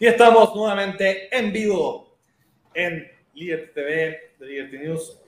[0.00, 2.16] Y estamos nuevamente en vivo
[2.72, 3.04] en
[3.34, 5.18] Liberty TV de Liberty News.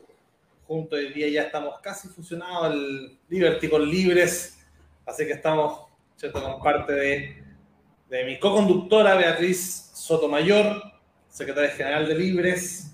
[0.69, 4.65] Junto hoy día ya estamos casi fusionados el Liberty con Libres.
[5.05, 6.41] Así que estamos, ¿cierto?
[6.41, 7.43] Con parte de,
[8.11, 10.81] de mi co-conductora Beatriz Sotomayor,
[11.29, 12.93] secretaria general de Libres,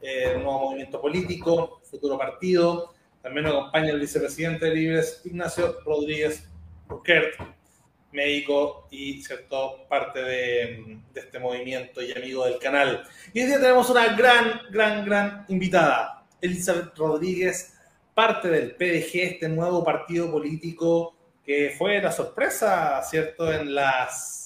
[0.00, 2.94] eh, nuevo movimiento político, futuro partido.
[3.22, 6.48] También nos acompaña el vicepresidente de Libres, Ignacio Rodríguez
[6.86, 7.57] Burkert
[8.12, 13.04] médico y cierto parte de, este movimiento y amigo del canal.
[13.32, 17.74] Y hoy día tenemos una gran, gran, gran invitada, Elizabeth Rodríguez,
[18.14, 23.50] parte del PDG, este nuevo partido político que fue la sorpresa, ¿cierto?
[23.52, 24.44] En las,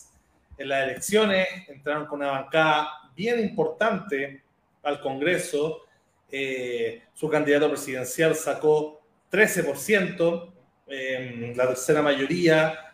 [0.56, 4.44] elecciones entraron con una bancada bien importante
[4.84, 5.80] al Congreso.
[6.30, 9.00] Eh, su candidato presidencial sacó
[9.32, 10.52] 13%,
[10.86, 12.91] eh, la tercera mayoría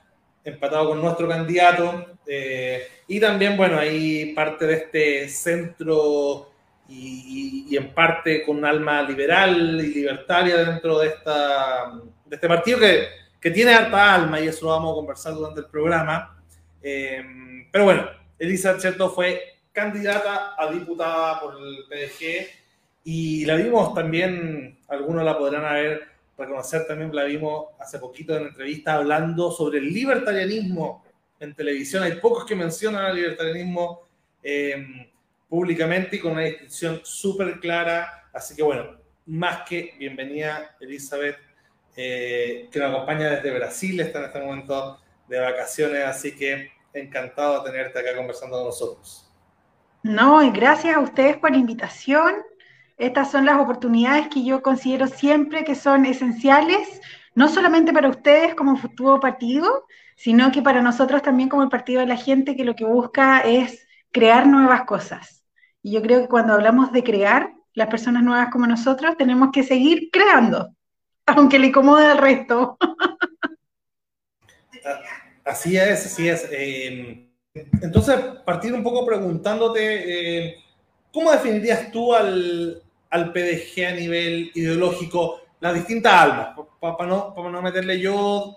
[0.49, 2.07] empatado con nuestro candidato.
[2.27, 6.51] Eh, y también, bueno, ahí parte de este centro
[6.89, 11.93] y, en parte con un alma liberal y libertaria dentro de, esta,
[12.25, 13.09] de este partido que,
[13.41, 16.43] que, tiene harta alma y eso lo vamos a conversar durante el programa.
[16.83, 17.23] Eh,
[17.71, 18.07] pero bueno,
[18.39, 22.47] Elisa Cheto fue candidata a diputada por el PDG
[23.05, 28.47] y la vimos también, algunos la podrán haber reconocer también, la vimos hace poquito en
[28.47, 31.05] entrevista hablando sobre el libertarianismo
[31.41, 32.03] en televisión.
[32.05, 34.03] Hay pocos que mencionan al libertarianismo
[34.43, 35.07] em,
[35.49, 38.31] públicamente y con una distinción súper clara.
[38.33, 41.37] Así que bueno, más que bienvenida Elizabeth,
[41.97, 47.63] eh, que nos acompaña desde Brasil, está en este momento de vacaciones, así que encantado
[47.63, 49.29] de tenerte acá conversando con nosotros.
[50.03, 52.37] No, y gracias a ustedes por la invitación.
[52.99, 57.01] Estas son las oportunidades que yo considero siempre que son esenciales,
[57.37, 62.01] no solamente para ustedes como futuro partido, sino que para nosotros también como el partido
[62.01, 65.45] de la gente que lo que busca es crear nuevas cosas.
[65.81, 69.63] Y yo creo que cuando hablamos de crear, las personas nuevas como nosotros tenemos que
[69.63, 70.75] seguir creando,
[71.27, 72.77] aunque le incomode al resto.
[75.45, 76.49] Así es, así es.
[76.51, 77.31] Eh,
[77.81, 80.57] entonces, partir un poco preguntándote, eh,
[81.13, 86.49] ¿cómo definirías tú al, al PDG a nivel ideológico las distintas almas,
[86.81, 88.57] para no, no meterle yo...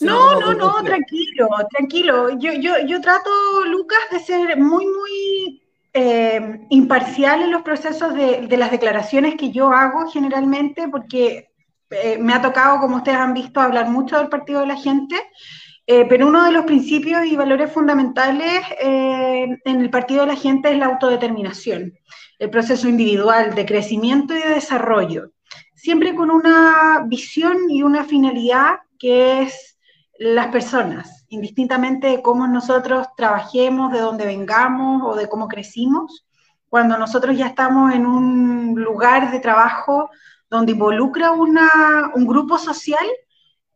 [0.00, 2.38] No, no, no, tranquilo, tranquilo.
[2.38, 3.30] Yo, yo, yo trato,
[3.64, 5.62] Lucas, de ser muy, muy
[5.94, 11.48] eh, imparcial en los procesos de, de, las declaraciones que yo hago generalmente, porque
[11.88, 15.16] eh, me ha tocado, como ustedes han visto, hablar mucho del partido de la gente,
[15.86, 20.70] eh, pero uno de los principios y valores fundamentales en el partido de la gente
[20.70, 21.94] es la autodeterminación
[22.38, 25.32] el proceso individual de crecimiento y de desarrollo,
[25.74, 29.78] siempre con una visión y una finalidad que es
[30.18, 36.26] las personas, indistintamente de cómo nosotros trabajemos, de dónde vengamos o de cómo crecimos,
[36.68, 40.10] cuando nosotros ya estamos en un lugar de trabajo
[40.50, 43.06] donde involucra una, un grupo social,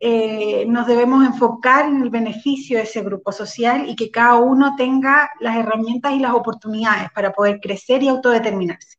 [0.03, 4.75] eh, nos debemos enfocar en el beneficio de ese grupo social y que cada uno
[4.75, 8.97] tenga las herramientas y las oportunidades para poder crecer y autodeterminarse.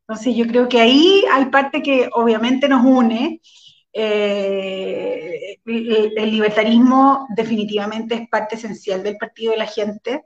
[0.00, 3.42] Entonces yo creo que ahí hay parte que obviamente nos une.
[3.92, 10.24] Eh, el, libertarismo definitivamente es parte esencial del partido de la gente.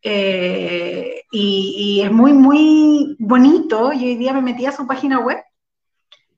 [0.00, 3.92] Eh, y, y, es muy, muy bonito.
[3.92, 5.42] Y hoy día me metí a su página web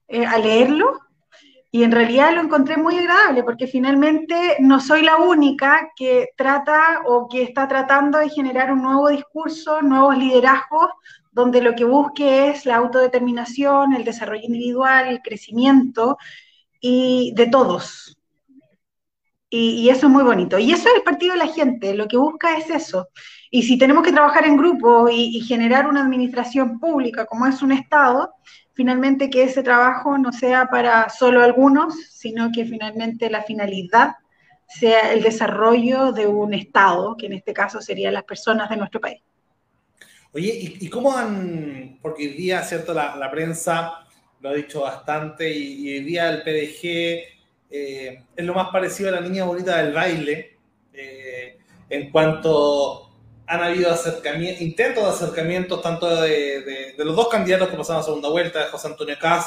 [0.08, 0.98] a leerlo
[1.74, 7.00] y en realidad lo encontré muy agradable porque finalmente no soy la única que trata
[7.06, 10.90] o que está tratando de generar un nuevo discurso, nuevos liderazgos,
[11.32, 16.18] donde lo que busque es la autodeterminación, el desarrollo individual, el crecimiento
[16.78, 18.18] y de todos.
[19.48, 20.58] Y, eso es muy bonito.
[20.58, 23.08] Y eso es el partido de la gente, lo que busca es eso.
[23.50, 27.72] Y si tenemos que trabajar en grupo y generar una administración pública como es un
[27.72, 28.34] Estado,
[28.74, 34.16] finalmente que ese trabajo no sea para solo algunos, sino que finalmente la finalidad
[34.66, 39.00] sea el desarrollo de un Estado, que en este caso serían las personas de nuestro
[39.00, 39.20] país.
[40.32, 42.94] Oye, ¿y, cómo han, porque hoy día, ¿cierto?
[42.94, 44.06] La, prensa
[44.40, 46.84] lo ha dicho bastante y, hoy día el PDG
[47.70, 50.56] eh, es lo más parecido a la niña bonita del baile,
[50.94, 51.58] eh,
[51.90, 53.11] en cuanto
[53.52, 53.94] han habido
[54.60, 58.88] intentos de acercamientos tanto de, los dos candidatos que pasaron a segunda vuelta, de José
[58.88, 59.46] Antonio Caz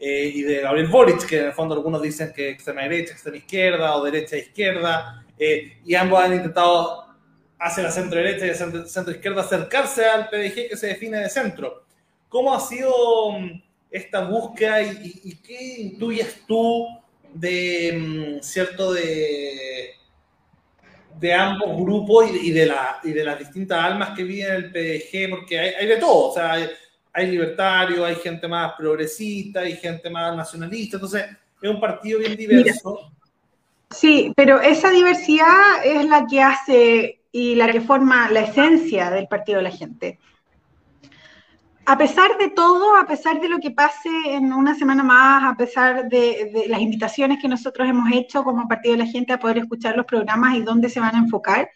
[0.00, 3.36] eh, y de Gabriel Boric, que en el fondo algunos dicen que extrema derecha, extrema
[3.36, 7.04] izquierda o derecha izquierda, eh, y ambos han intentado
[7.60, 11.84] hacia la centro derecha y centro, izquierda acercarse al PDG que se define de centro.
[12.28, 13.62] ¿Cómo ha sido mm,
[13.92, 16.84] esta búsqueda y, qué intuyes tú
[17.32, 19.99] de, mm, cierto, de
[21.20, 24.72] de ambos grupos y, de, la, y de las distintas almas que viven en el
[24.72, 26.66] PDG, porque hay, de todo, o sea, hay,
[27.12, 31.26] hay libertarios, hay gente más progresista, hay gente más nacionalista, entonces
[31.60, 33.12] es un partido bien diverso.
[33.90, 39.28] sí, pero esa diversidad es la que hace y la que forma la esencia del
[39.28, 40.18] Partido de la Gente
[41.90, 45.56] a pesar de todo, a pesar de lo que pase en una semana más, a
[45.56, 49.58] pesar de, las invitaciones que nosotros hemos hecho como Partido de la Gente a poder
[49.58, 51.68] escuchar los programas y dónde se van a enfocar,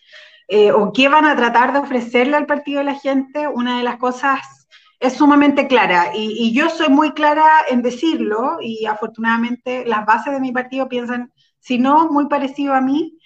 [0.47, 3.83] eh, o qué van a tratar de ofrecerle al Partido de la Gente, una de
[3.83, 4.69] las cosas
[5.01, 6.13] es sumamente clara.
[6.15, 11.33] Y, yo soy muy clara en decirlo, y afortunadamente las bases de mi partido piensan,
[11.59, 13.19] si no, muy parecido a mí,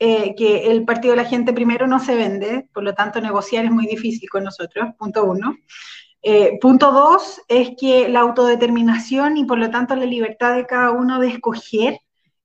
[0.00, 3.64] eh, que el Partido de la Gente primero no se vende, por lo tanto negociar
[3.64, 5.54] es muy difícil con nosotros, punto uno.
[6.22, 10.92] Eh, punto dos es que la autodeterminación y por lo tanto la libertad de cada
[10.92, 11.98] uno de escoger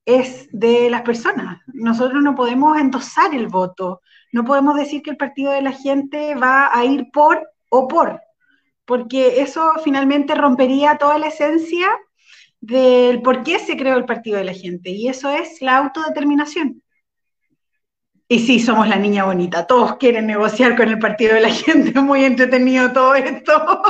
[0.05, 1.61] es de las personas.
[1.67, 4.01] Nosotros no podemos endosar el voto,
[4.31, 8.21] no podemos decir que el partido de la gente va a ir por o por,
[8.85, 11.87] porque eso finalmente rompería toda la esencia
[12.59, 16.81] del por qué se creó el partido de la gente, y eso es la autodeterminación.
[18.29, 19.65] Y sí, somos la niña bonita.
[19.65, 21.99] Todos quieren negociar con el partido de la gente.
[21.99, 23.81] Muy entretenido todo esto.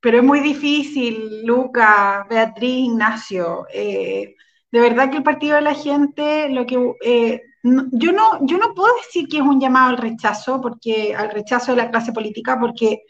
[0.00, 3.66] Pero es muy difícil, Luca, Beatriz, Ignacio.
[3.72, 4.34] Eh,
[4.70, 8.74] de verdad que el partido de la gente, lo que eh, yo no, yo no
[8.74, 12.58] puedo decir que es un llamado al rechazo, porque al rechazo de la clase política,
[12.58, 13.02] porque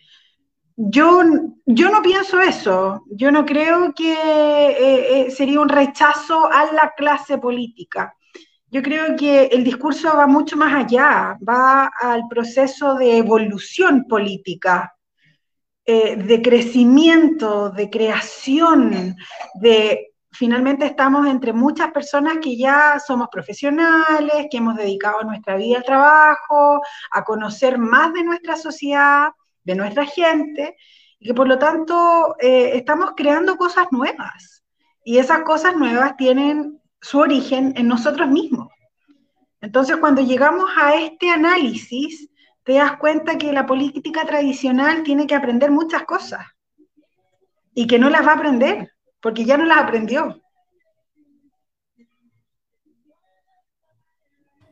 [0.76, 1.22] yo,
[1.64, 3.04] yo no pienso eso.
[3.10, 4.16] Yo no creo que
[5.24, 8.16] eh, sería un rechazo a la clase política
[8.72, 14.96] yo creo que el discurso va mucho más allá, va al proceso de evolución política,
[15.84, 19.14] eh, de crecimiento, de creación,
[19.60, 25.76] de finalmente estamos entre muchas personas que ya somos profesionales, que hemos dedicado nuestra vida
[25.76, 26.80] al trabajo,
[27.10, 29.32] a conocer más de nuestra sociedad,
[29.64, 30.78] de nuestra gente,
[31.18, 34.64] y que por lo tanto eh, estamos creando cosas nuevas.
[35.04, 38.68] Y esas cosas nuevas tienen su origen en nosotros mismos.
[39.60, 42.30] Entonces, cuando llegamos a este análisis,
[42.62, 46.46] te das cuenta que la política tradicional tiene que aprender muchas cosas
[47.74, 50.40] y que no las va a aprender, porque ya no las aprendió.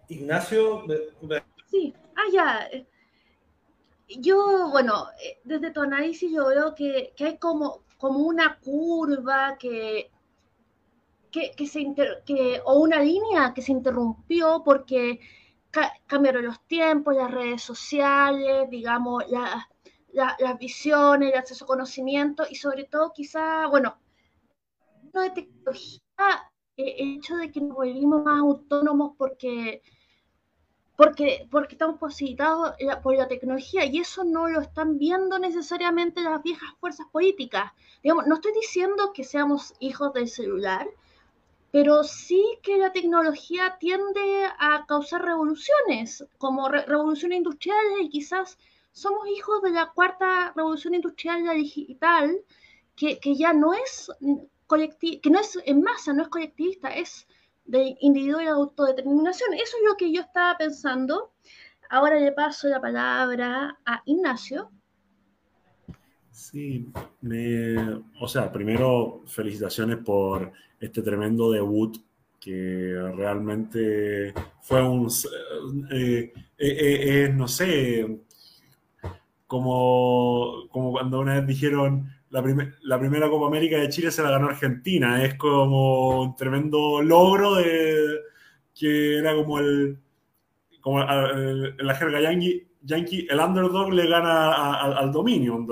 [0.08, 0.84] Ignacio.
[1.68, 2.68] Sí, ah, ya.
[4.20, 9.56] Yo, bueno, eh, desde tu análisis yo veo que, que hay como, como una curva
[9.58, 10.10] que
[11.30, 11.94] que, se
[12.26, 15.20] que, o una línea que se interrumpió porque
[16.06, 22.84] cambiaron los tiempos, las redes sociales, digamos, las visiones, el acceso a conocimiento y sobre
[22.84, 23.96] todo quizá, bueno,
[25.12, 26.00] de tecnología,
[26.76, 29.82] eh, el hecho de que nos volvimos más autónomos porque,
[30.96, 36.42] porque, porque estamos posibilitados por la tecnología y eso no lo están viendo necesariamente las
[36.42, 37.72] viejas fuerzas políticas.
[38.02, 40.86] Digamos, no estoy diciendo que seamos hijos del celular,
[41.72, 48.58] pero sí que la tecnología tiende a causar revoluciones, como revoluciones industriales, y quizás
[48.92, 52.40] somos hijos de la cuarta revolución industrial, la digital,
[52.96, 57.26] que, ya no es que no es en masa, no es colectivista, es
[57.64, 59.54] de individuo y autodeterminación.
[59.54, 61.32] Eso es lo que yo estaba pensando.
[61.88, 64.70] Ahora le paso la palabra a Ignacio.
[66.30, 66.90] Sí,
[68.20, 71.98] o sea, primero felicitaciones por este tremendo debut
[72.40, 74.32] que realmente
[74.62, 75.08] fue un,
[75.92, 78.20] eh, eh, eh, no sé,
[79.46, 82.42] como, como cuando una vez dijeron la,
[82.82, 87.56] la, primera Copa América de Chile se la ganó Argentina, es como un tremendo logro
[87.56, 88.20] de
[88.74, 89.98] que era como el,
[90.80, 92.20] como la jerga
[92.82, 95.66] yankee, el underdog le gana al dominio,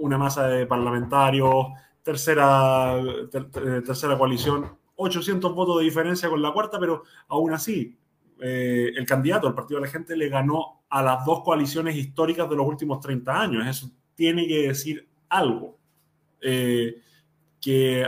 [0.00, 1.68] una masa de parlamentarios
[2.08, 7.98] tercera, eh, tercera coalición, 800 votos de diferencia con la cuarta, pero aún así,
[8.40, 12.48] eh, el candidato, el Partido de la Gente, le ganó a las dos coaliciones históricas
[12.48, 13.66] de los últimos 30 años.
[13.66, 15.76] Eso tiene que decir algo.
[16.40, 17.02] Eh,
[17.60, 18.06] que,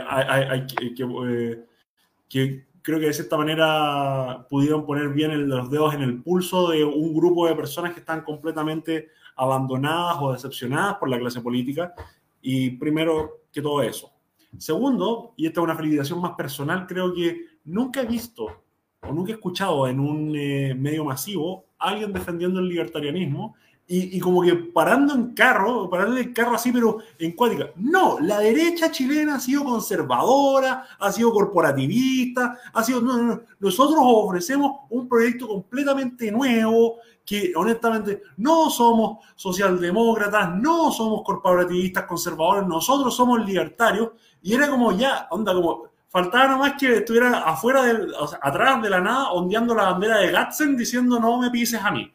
[2.27, 6.83] que, creo que de cierta manera pudieron poner bien los dedos en el pulso de
[6.83, 11.93] un grupo de personas que están completamente abandonadas o decepcionadas por la clase política.
[12.41, 14.11] Y primero, que todo eso.
[14.57, 18.63] Segundo, y esta es una felicitación más personal, creo que nunca he visto
[19.01, 23.55] o nunca he escuchado en un eh, medio masivo alguien defendiendo el libertarianismo
[23.93, 27.71] y, como que parando en carro, parando en carro así, pero en cuática.
[27.75, 33.01] No, la derecha chilena ha sido conservadora, ha sido corporativista, ha sido...
[33.01, 41.21] No, no, nosotros ofrecemos un proyecto completamente nuevo, que honestamente no somos socialdemócratas, no somos
[41.23, 44.09] corporativistas conservadores, nosotros somos libertarios,
[44.41, 48.99] y era como ya, onda, como faltaba nomás que estuviera afuera, del, atrás de la
[48.99, 52.11] nada, ondeando la bandera de Gatzen diciendo no me pises a mí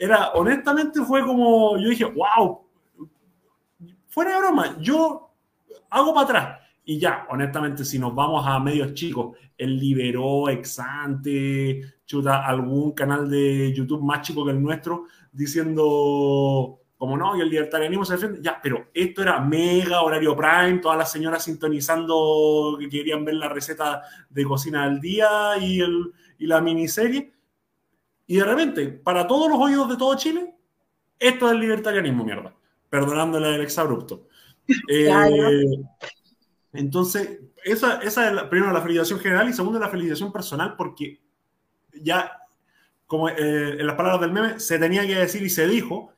[0.00, 2.62] era, honestamente fue como, yo dije, wow,
[4.08, 5.30] fuera de broma, yo
[5.90, 6.59] hago para atrás.
[6.84, 13.30] Y ya, honestamente, si nos vamos a medios chicos, el liberó, Exante, chuta, algún canal
[13.30, 18.40] de YouTube más chico que el nuestro, diciendo como no, y el libertarianismo se defiende,
[18.42, 23.48] ya, pero esto era mega horario prime, todas las señoras sintonizando que querían ver la
[23.48, 27.32] receta de cocina del día y, el, y la miniserie,
[28.30, 30.54] y de repente, para todos los oídos de todo Chile,
[31.18, 32.54] esto es el libertarianismo, mierda.
[32.88, 34.28] Perdonándole el exabrupto.
[34.88, 35.10] Eh,
[36.72, 41.20] entonces, esa, es la, primero la felicitación general y segundo la felicitación personal porque
[41.92, 42.32] ya,
[43.06, 46.12] como eh, en las palabras del meme, se tenía que decir y se dijo,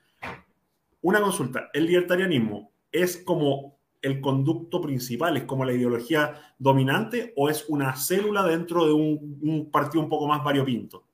[1.01, 7.49] una consulta, ¿el libertarianismo es como el conducto principal, es como la ideología dominante o
[7.49, 11.05] es una célula dentro de un, partido un poco más variopinto?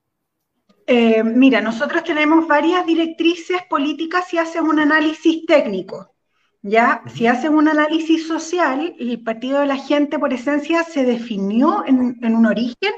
[0.85, 6.15] Eh, mira, nosotros tenemos varias directrices políticas si haces un análisis técnico.
[6.61, 7.01] ¿Ya?
[7.07, 12.17] Si haces un análisis social, el Partido de la Gente, por esencia, se definió en,
[12.35, 12.93] un origen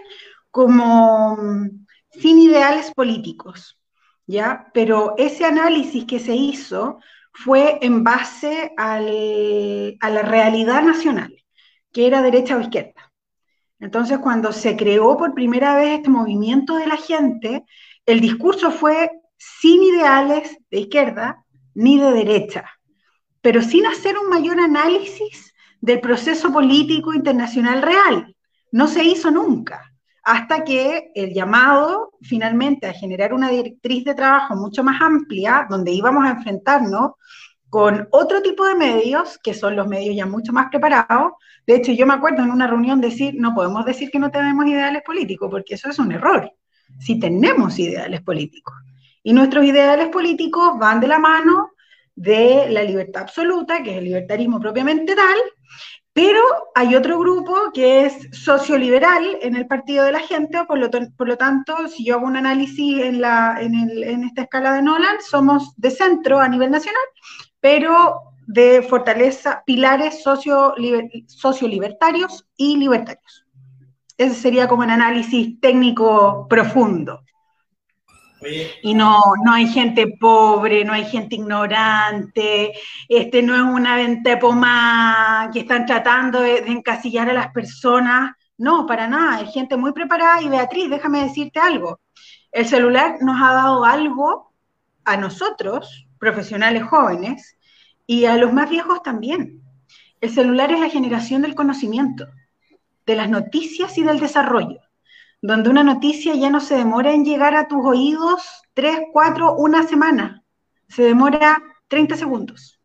[0.50, 3.78] como mm, sin ideales políticos.
[4.28, 4.70] ¿ya?
[4.74, 7.00] Pero ese análisis que se hizo
[7.34, 11.34] fue en base a la realidad nacional,
[11.92, 13.12] que era derecha o izquierda.
[13.80, 17.66] Entonces, cuando se creó por primera vez este movimiento de la gente,
[18.06, 22.66] el discurso fue sin ideales de izquierda ni de derecha,
[23.42, 28.36] pero sin hacer un mayor análisis del proceso político internacional real.
[28.72, 29.92] No se hizo nunca,
[30.24, 35.92] hasta que el llamado finalmente a generar una directriz de trabajo mucho más amplia, donde
[35.92, 37.12] íbamos a enfrentarnos
[37.70, 41.34] con otro tipo de medios, que son los medios ya mucho más preparados.
[41.66, 44.66] De hecho, yo me acuerdo en una reunión decir, no podemos decir que no tenemos
[44.68, 46.52] ideales políticos, porque eso es un error,
[47.00, 48.76] si tenemos ideales políticos.
[49.24, 51.71] Y nuestros ideales políticos van de la mano
[52.22, 55.38] de la libertad absoluta, que es el libertarismo propiamente tal,
[56.14, 56.42] pero
[56.76, 61.28] hay otro grupo que es socioliberal en el Partido de la Gente, por lo, por
[61.28, 64.82] lo tanto, si yo hago un análisis en, la, en, el, en esta escala de
[64.82, 67.04] Nolan, somos de centro a nivel nacional,
[67.60, 70.76] pero de fortaleza, pilares socio,
[71.28, 73.46] sociolibertarios y libertarios.
[74.18, 77.24] Ese sería como un análisis técnico profundo.
[78.82, 82.74] Y no, no hay gente pobre, no hay gente ignorante,
[83.08, 88.32] este no es una venta pomada que están tratando de, de, encasillar a las personas.
[88.58, 92.00] No, para nada, hay gente muy preparada y Beatriz, déjame decirte algo.
[92.52, 94.54] El celular nos ha dado algo
[95.06, 97.58] a nosotros, profesionales jóvenes,
[98.06, 99.62] y a los más viejos también.
[100.20, 102.28] El celular es la generación del conocimiento,
[103.06, 104.82] de las noticias y del desarrollo,
[105.42, 108.42] donde una noticia ya no se demora en llegar a tus oídos
[108.74, 110.44] tres, cuatro, una semana,
[110.88, 112.80] se demora 30 segundos.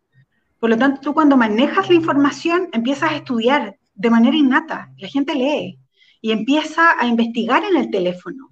[0.59, 5.09] Por lo tanto, tú cuando manejas la información empiezas a estudiar de manera innata, la
[5.09, 5.79] gente lee
[6.21, 8.49] y empieza a investigar en el teléfono.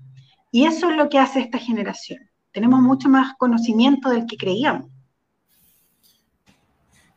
[0.51, 2.21] Y eso es lo que hace esta generación.
[2.53, 4.91] Tenemos mucho más conocimiento del que creíamos.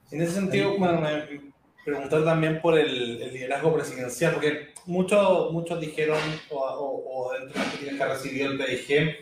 [0.10, 1.54] En ese sentido, bueno, me
[1.86, 7.76] preguntar también por el, liderazgo presidencial, porque muchos, muchos dijeron, o, o, dentro de las
[7.76, 9.16] críticas que ha recibido el PDG,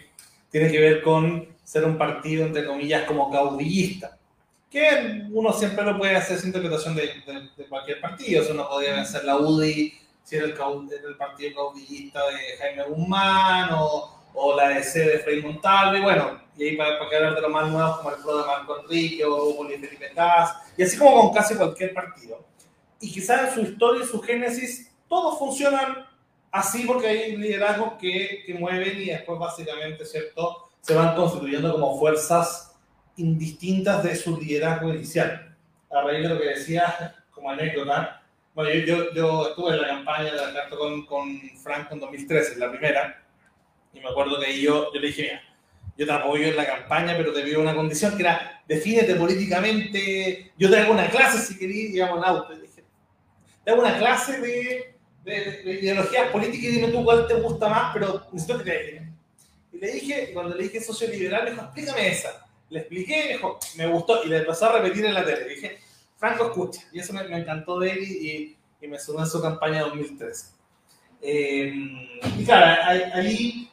[0.50, 4.18] tiene que ver con ser un partido, entre comillas, como caudillista.
[4.70, 7.12] Que uno siempre lo puede hacer sin interpretación de,
[7.58, 8.42] de, cualquier partido.
[8.42, 9.94] O sea, uno podría ser la UDI
[10.24, 15.42] si era el, el partido caudillista de Jaime Guzmán o o la DC de Frei
[15.42, 18.38] Montalvo, y bueno, y ahí para, para hablar de lo más nuevo como el PRO
[18.38, 22.46] de Marco Enrique o Bolívar Felipe Cas, y así como con casi cualquier partido.
[23.00, 26.06] Y quizás su historia y su génesis, todos funcionan
[26.52, 31.98] así porque hay liderazgos que, que mueven y después básicamente, ¿cierto?, se van constituyendo como
[31.98, 32.76] fuerzas
[33.18, 35.56] indistintas de su liderazgo inicial.
[35.92, 38.22] A raíz de lo que decía como anécdota,
[38.54, 42.58] bueno, yo, yo, yo estuve en la campaña de la con, con Franco en 2013,
[42.58, 43.22] la primera,
[43.94, 45.42] y me acuerdo que yo, yo le dije, mira,
[45.98, 50.54] yo te apoyo en la campaña, pero te pido una condición que era, defínete políticamente,
[50.58, 52.56] yo te hago una clase si querías, digamos, en auto.
[52.56, 52.84] dije,
[53.64, 54.95] te hago una clase de,
[55.26, 58.72] de, de, ideologías políticas y dime tú cuál te gusta más, pero necesito que te
[58.72, 59.10] defines.
[59.74, 62.48] Y le dije, cuando le dije socio liberal, me dijo, explícame esa.
[62.70, 65.50] le expliqué, dijo, me gustó, y le empezó a repetir en la tele.
[65.50, 65.80] dije,
[66.16, 69.82] Franco escucha, y eso me, encantó de él y, y, me sumó en su campaña
[69.82, 70.54] 2013.
[71.22, 71.74] Eh,
[72.38, 72.84] y claro,
[73.16, 73.68] ahí,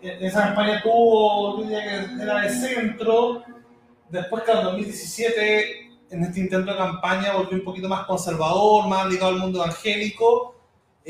[0.00, 3.44] esa campaña tuvo, que era de centro,
[4.08, 9.06] después que en 2017, en este intento de campaña, volvió un poquito más conservador, más
[9.08, 10.57] ligado al mundo evangélico,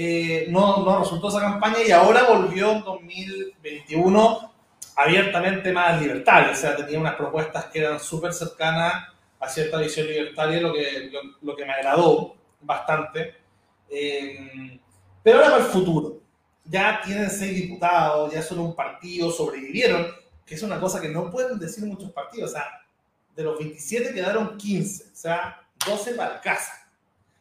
[0.00, 4.52] eh, no, no resultó esa campaña y ahora volvió en 2021
[4.94, 9.08] abiertamente más libertario, o sea, tenía unas propuestas que eran súper cercanas
[9.40, 11.10] a cierta visión libertaria, lo que,
[11.42, 13.38] lo, que me agradó bastante.
[13.90, 14.78] Eh,
[15.20, 16.20] pero ahora para el futuro,
[16.64, 20.06] ya tienen seis diputados, ya son un partido, sobrevivieron,
[20.46, 22.86] que es una cosa que no pueden decir muchos partidos, o sea,
[23.34, 26.77] de los 27 quedaron 15, o sea, 12 para casa.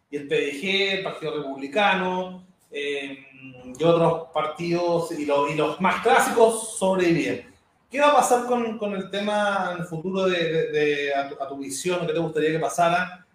[0.09, 3.17] Y el PDG, el Partido Republicano, eh,
[3.79, 7.45] y otros partidos y, y, los más clásicos sobrevivieron.
[7.89, 11.41] ¿Qué va a pasar con, con el tema en el futuro de, de, a, tu,
[11.41, 13.25] a, tu, visión, qué te gustaría que pasara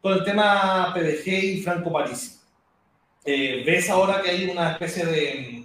[0.00, 2.38] con el tema PDG y Franco Parisi?
[3.24, 5.64] Eh, ¿Ves ahora que hay una especie de,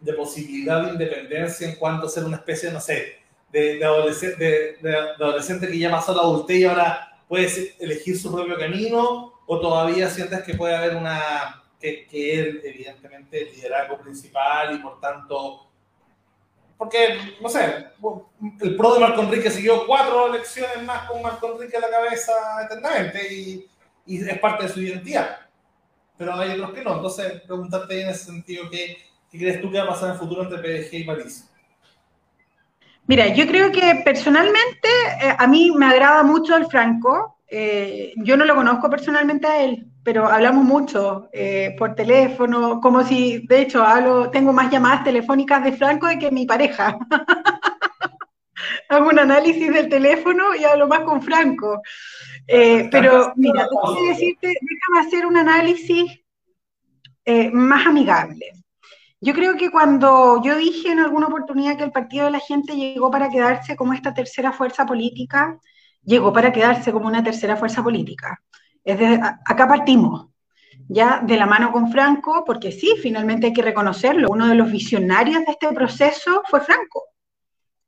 [0.00, 4.96] de, posibilidad de independencia en cuanto a ser una especie, no sé, de, adolescente, de,
[4.96, 9.32] adolescente que ya pasó la adultez y ahora puede elegir su propio camino?
[9.46, 14.78] ¿O todavía sientes que puede haber una, que, que él, evidentemente, el liderazgo principal y
[14.78, 15.66] por tanto
[16.78, 17.86] porque, no sé,
[18.60, 22.32] el pro de Marco Enrique siguió cuatro elecciones más con Marco Enrique a la cabeza
[22.64, 23.66] eternamente y,
[24.04, 25.38] y, es parte de su identidad.
[26.18, 26.96] Pero hay otros que no.
[26.96, 28.98] Entonces, preguntarte en ese sentido, ¿qué,
[29.30, 31.50] qué crees tú que va a pasar en el futuro entre PDG y París?
[33.08, 34.88] Mira, yo creo que personalmente
[35.22, 37.38] eh, a mí me agrada mucho el Franco.
[37.48, 43.04] Eh, yo no lo conozco personalmente a él, pero hablamos mucho eh, por teléfono, como
[43.04, 46.98] si, de hecho, hablo, tengo más llamadas telefónicas de Franco de que mi pareja.
[48.88, 51.82] Hago un análisis del teléfono y hablo más con Franco.
[52.46, 56.20] Pero mira, déjame decirte, déjame hacer un análisis
[57.52, 58.52] más amigable.
[59.20, 62.76] Yo creo que cuando yo dije en alguna oportunidad que el Partido de la Gente
[62.76, 65.58] llegó para quedarse como esta tercera fuerza política,
[66.02, 68.40] llegó para quedarse como una tercera fuerza política.
[68.84, 70.28] Es de, acá partimos,
[70.88, 74.70] ya de la mano con Franco, porque sí, finalmente hay que reconocerlo, uno de los
[74.70, 77.04] visionarios de este proceso fue Franco.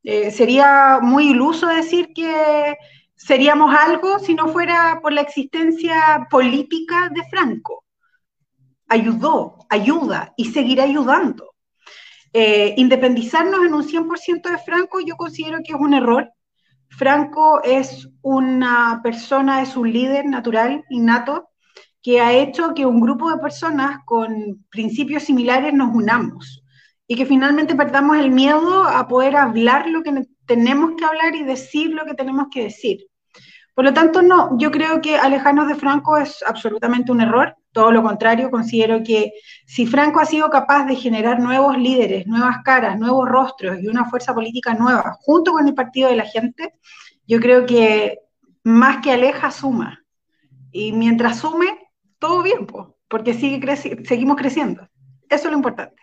[0.03, 2.75] Eh, sería muy iluso decir que
[3.15, 7.83] seríamos algo si no fuera por la existencia política de Franco.
[8.89, 11.53] Ayudó, ayuda y seguirá ayudando.
[12.33, 16.31] Eh, independizarnos en un 100% de Franco yo considero que es un error
[16.89, 21.49] Franco es una persona, es un líder natural, innato,
[22.01, 26.63] que ha hecho que un grupo de personas con principios similares nos unamos
[27.07, 31.43] y que finalmente perdamos el miedo a poder hablar lo que tenemos que hablar y
[31.43, 33.05] decir lo que tenemos que decir.
[33.73, 37.55] Por lo tanto, no, yo creo que alejarnos de Franco es absolutamente un error.
[37.71, 39.31] Todo lo contrario, considero que
[39.65, 44.05] si Franco ha sido capaz de generar nuevos líderes, nuevas caras, nuevos rostros y una
[44.05, 46.73] fuerza política nueva junto con el Partido de la Gente,
[47.27, 48.19] yo creo que
[48.63, 50.03] más que aleja, suma.
[50.71, 51.77] Y mientras sume,
[52.17, 52.67] todo bien,
[53.07, 54.87] porque sigue seguimos creciendo.
[55.29, 55.98] Eso es lo importante.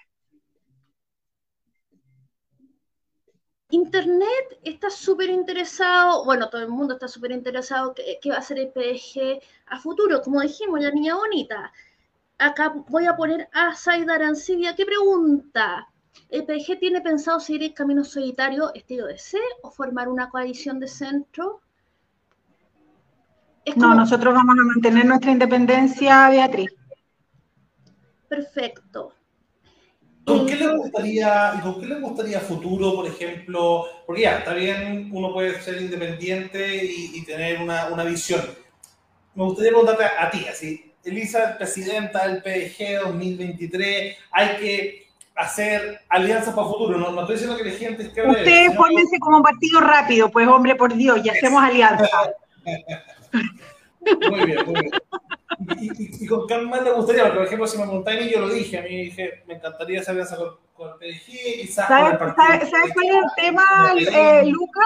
[3.71, 8.43] Internet está súper interesado, bueno, todo el mundo está súper interesado qué, qué va a
[8.43, 11.73] ser el PDG a futuro, como dijimos, la niña bonita.
[12.39, 15.89] Acá voy a poner a Saida Arancibia, ¿qué pregunta?
[16.29, 20.89] ¿El PDG tiene pensado seguir el camino solitario estilo C o formar una coalición de
[20.89, 21.61] centro?
[23.75, 26.71] No, nosotros vamos a mantener nuestra independencia, Beatriz.
[28.29, 29.16] Perfecto.
[30.27, 33.85] ¿Con qué le gustaría, con qué le gustaría futuro, por ejemplo?
[34.05, 38.41] Porque ya, está bien, uno puede ser independiente y, tener una, una, visión.
[39.37, 46.53] Me gustaría preguntarte a, ti, así, Elisa, presidenta del PDG 2023, hay que hacer alianzas
[46.55, 46.99] para futuro.
[46.99, 48.29] No, no estoy diciendo que la gente esté...
[48.29, 52.11] Ustedes fórmense como partido rápido, pues hombre, por Dios, y hacemos alianzas.
[54.29, 54.91] muy bien, muy bien.
[55.81, 58.31] Y, y, con qué más le gustaría, porque, por ejemplo, si me preguntáis a mí,
[58.31, 62.19] yo lo dije, a mí dije, me encantaría hacer alianza con, con el quizás ¿Sabes,
[62.19, 63.65] con el ¿sabes, ¿Sabes cuál es el tema,
[63.97, 64.81] eh, Luca?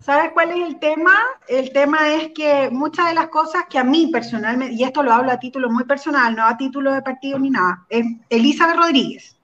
[0.00, 1.14] ¿Sabes cuál es el tema?
[1.48, 5.12] El tema es que muchas de las cosas que a mí personalmente, y esto lo
[5.12, 9.36] hablo a título muy personal, no a título de partido ni nada, es Elizabeth Rodríguez.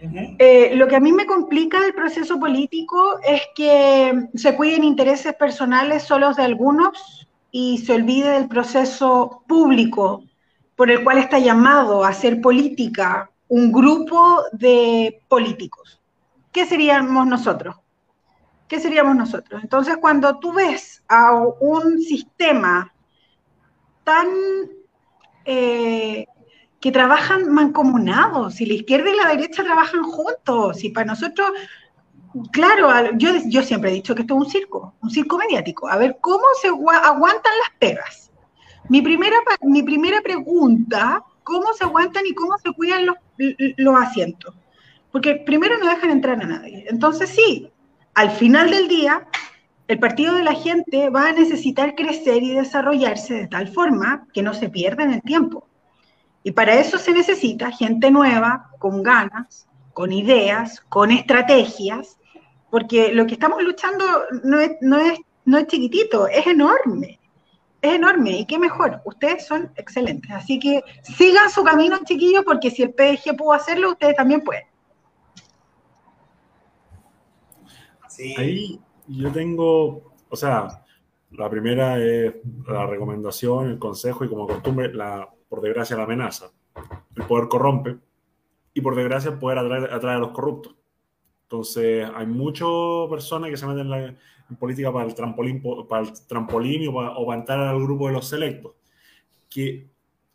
[0.00, 0.36] Uh -huh.
[0.38, 5.34] eh, lo que a mí me complica del proceso político es que se cuiden intereses
[5.34, 10.24] personales solos de algunos y se olvide del proceso público
[10.76, 16.00] por el cual está llamado a hacer política un grupo de políticos.
[16.52, 17.76] ¿Qué seríamos nosotros?
[18.68, 19.62] ¿qué seríamos nosotros?
[19.62, 22.92] Entonces, cuando tú ves a un sistema
[24.04, 24.28] tan
[25.44, 26.26] eh,
[26.78, 31.50] que trabajan mancomunados, y la izquierda y la derecha trabajan juntos, y para nosotros,
[32.52, 35.96] claro, yo, yo siempre he dicho que esto es un circo, un circo mediático, a
[35.96, 38.30] ver cómo se aguantan las pegas.
[38.88, 43.16] Mi primera, mi primera pregunta, ¿cómo se aguantan y cómo se cuidan los,
[43.76, 44.54] los asientos?
[45.12, 46.86] Porque primero no dejan entrar a nadie.
[46.88, 47.70] Entonces sí,
[48.14, 49.26] al final del día,
[49.88, 54.42] el partido de la gente va a necesitar crecer y desarrollarse de tal forma que
[54.42, 55.66] no se pierda en el tiempo.
[56.42, 62.17] Y para eso se necesita gente nueva, con ganas, con ideas, con estrategias,
[62.70, 64.04] porque lo que estamos luchando
[64.44, 67.18] no es, no es, no es chiquitito, es enorme.
[67.80, 70.30] Es enorme y qué mejor, ustedes son excelentes.
[70.32, 74.64] Así que sigan su camino, chiquillos, porque si el PDG pudo hacerlo, ustedes también pueden.
[78.36, 80.84] Ahí yo tengo, o sea,
[81.30, 82.34] la primera es
[82.66, 86.50] la recomendación, el consejo y como costumbre, la, por desgracia la amenaza.
[87.14, 87.96] El poder corrompe
[88.74, 90.74] y por desgracia el poder atraer, a los corruptos.
[91.50, 92.68] Entonces hay muchas
[93.08, 97.26] personas que se meten en, política para el trampolín, para el trampolín o para, o
[97.26, 98.72] para entrar al grupo de los selectos.
[99.48, 99.88] Que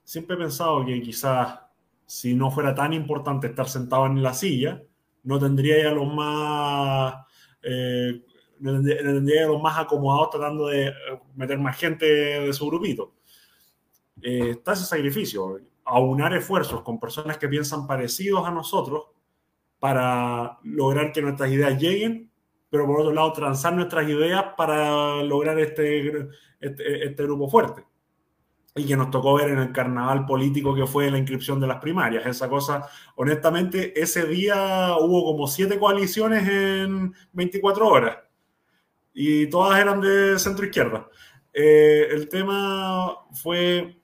[0.04, 1.60] siempre he pensado que quizás
[2.08, 4.82] si no fuera tan importante estar sentado en la silla,
[5.22, 7.14] no tendría ya los más
[7.62, 8.24] eh,
[8.60, 10.94] tendría los más acomodados tratando de eh,
[11.36, 13.14] meter más gente de su grupito.
[14.20, 19.14] Eh, está ese sacrificio, aunar esfuerzos con personas que piensan parecidos a nosotros
[19.84, 22.32] para lograr que nuestras ideas lleguen,
[22.70, 26.30] pero por otro lado transar nuestras ideas para lograr este,
[26.62, 27.84] este, este grupo fuerte
[28.76, 31.82] y que nos tocó ver en el carnaval político que fue la inscripción de las
[31.82, 32.26] primarias.
[32.26, 38.20] Esa cosa, honestamente, ese día hubo como siete coaliciones en 24 horas
[39.14, 41.10] y todas eran de centro izquierda.
[41.52, 43.98] Eh, el tema fue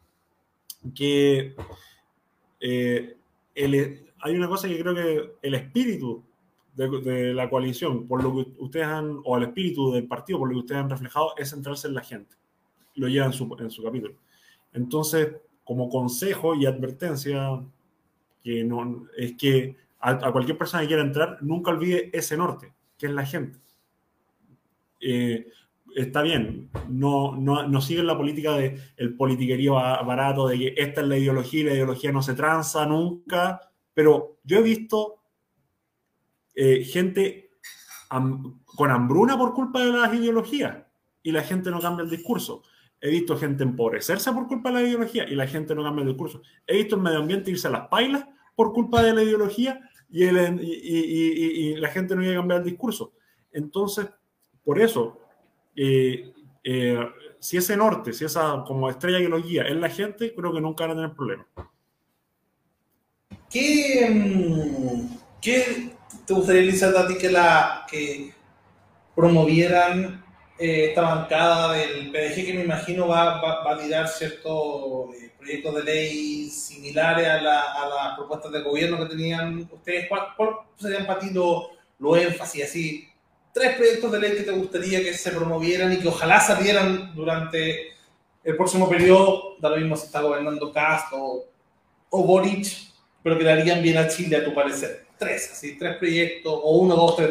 [0.93, 1.55] que
[2.59, 3.15] eh,
[4.21, 6.23] hay una cosa que creo que el espíritu
[6.75, 10.53] de, la coalición, por lo que ustedes han, o el espíritu del partido, por lo
[10.55, 12.35] que ustedes han reflejado, es centrarse en la gente.
[12.95, 14.15] Lo lleva en su, capítulo.
[14.73, 17.61] Entonces, como consejo y advertencia,
[18.43, 23.07] que no, es que a, cualquier persona que quiera entrar, nunca olvide ese norte, que
[23.07, 23.59] es la gente.
[25.01, 25.47] Eh,
[25.95, 31.01] está bien, no, no, no siguen la política del el politiquerío barato, de que esta
[31.01, 33.68] es la ideología y la ideología no se tranza nunca,
[33.99, 35.23] pero yo he visto
[36.55, 37.51] eh, gente
[38.07, 40.85] con hambruna por culpa de las ideologías
[41.21, 42.63] y la gente no cambia el discurso.
[43.01, 46.07] He visto gente empobrecerse por culpa de la ideología y la gente no cambia el
[46.07, 46.41] discurso.
[46.65, 50.23] He visto el medio ambiente irse a las pailas por culpa de la ideología y,
[51.75, 53.11] la gente no iba a cambiar el discurso.
[53.51, 54.07] Entonces,
[54.63, 55.19] por eso,
[55.75, 56.31] eh,
[56.63, 57.05] eh,
[57.37, 60.91] si ese norte, si esa como estrella que es la gente, creo que nunca van
[60.97, 61.47] a tener problemas.
[63.49, 65.91] ¿Qué, mm, ¿Qué,
[66.25, 68.33] te gustaría, Elisa, a ti que, la, que
[69.15, 70.23] promovieran
[70.57, 75.83] eh, esta bancada del PDG que me imagino va, a validar ciertos eh, proyectos de
[75.83, 80.07] ley similares a, las propuestas de gobierno que tenían ustedes.
[80.09, 82.63] ¿Cuál, serían para ti los énfasis?
[82.65, 83.09] Así,
[83.53, 87.93] tres proyectos de ley que te gustaría que se promovieran y que ojalá salieran durante
[88.43, 91.45] el próximo periodo, da lo mismo si está gobernando Castro
[92.09, 92.88] o, Boric,
[93.29, 95.05] pero que le harían bien a Chile, a tu parecer.
[95.15, 97.29] Tres, así, tres proyectos, o uno, dos, tres,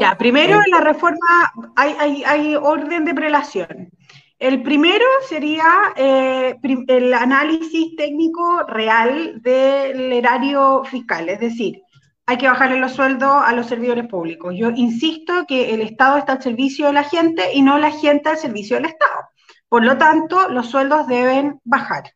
[0.00, 3.90] ya, primero en la reforma hay, orden de prelación.
[4.38, 5.64] El primero sería
[5.96, 6.54] eh,
[6.86, 11.82] el análisis técnico real del erario fiscal, es decir,
[12.26, 14.54] hay que bajarle los sueldos a los servidores públicos.
[14.56, 18.28] Yo insisto que el Estado está al servicio de la gente y no la gente
[18.28, 19.30] al servicio del Estado.
[19.68, 22.15] Por lo tanto, los sueldos deben bajar.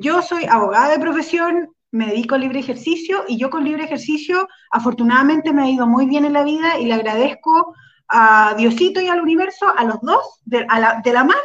[0.00, 4.46] Yo soy abogada de profesión, me dedico al libre ejercicio y yo con libre ejercicio
[4.70, 7.74] afortunadamente me ha ido muy bien en la vida y le agradezco
[8.06, 11.40] a Diosito y al universo, a los dos, de, la, mano,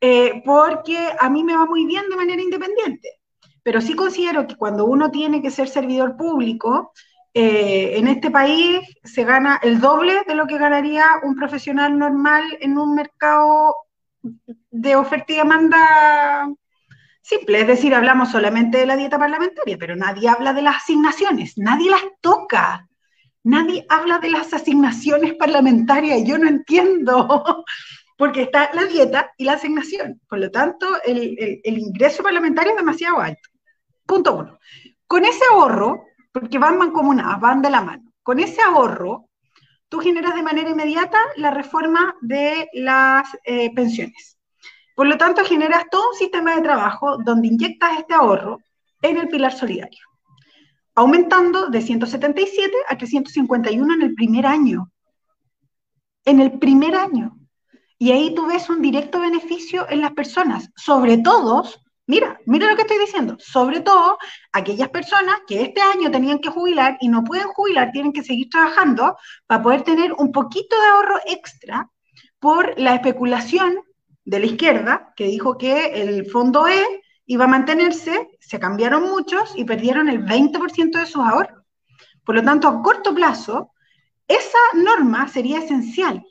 [0.00, 3.20] eh, porque a mí me va muy bien de manera independiente.
[3.62, 6.92] Pero sí considero que cuando uno tiene que ser servidor público,
[7.34, 12.44] eh, en este país se gana el doble de lo que ganaría un profesional normal
[12.60, 13.74] en un mercado
[14.70, 16.48] de oferta y demanda
[17.28, 21.58] simple, es decir, hablamos solamente de la dieta parlamentaria, pero nadie habla de las asignaciones,
[21.58, 22.88] nadie las toca,
[23.44, 27.64] nadie habla de las asignaciones parlamentarias, yo no entiendo,
[28.16, 33.20] porque está la dieta y la asignación, por lo tanto, el, ingreso parlamentario es demasiado
[33.20, 33.48] alto.
[34.06, 34.58] Punto uno.
[35.06, 39.28] Con ese ahorro, porque van mancomunadas, van de la mano, con ese ahorro,
[39.90, 44.37] tú generas de manera inmediata la reforma de las eh, pensiones.
[44.98, 48.58] Por lo tanto, generas todo un sistema de trabajo donde inyectas este ahorro
[49.00, 50.00] en el pilar solidario,
[50.96, 54.90] aumentando de 177 a 351 en el primer año.
[56.24, 57.38] En el primer año.
[57.96, 61.62] Y ahí tú ves un directo beneficio en las personas, sobre todo
[62.08, 63.36] Mira, mira lo que estoy diciendo.
[63.38, 64.18] Sobre todo,
[64.50, 68.48] aquellas personas que este año tenían que jubilar y no pueden jubilar, tienen que seguir
[68.48, 71.88] trabajando para poder tener un poquito de ahorro extra
[72.40, 73.84] por la especulación
[74.28, 76.82] de la izquierda, que dijo que el fondo E
[77.24, 81.64] iba a mantenerse, se cambiaron muchos y perdieron el 20% de sus ahorros.
[82.24, 83.72] Por lo tanto, a corto plazo,
[84.26, 86.22] esa norma sería esencial,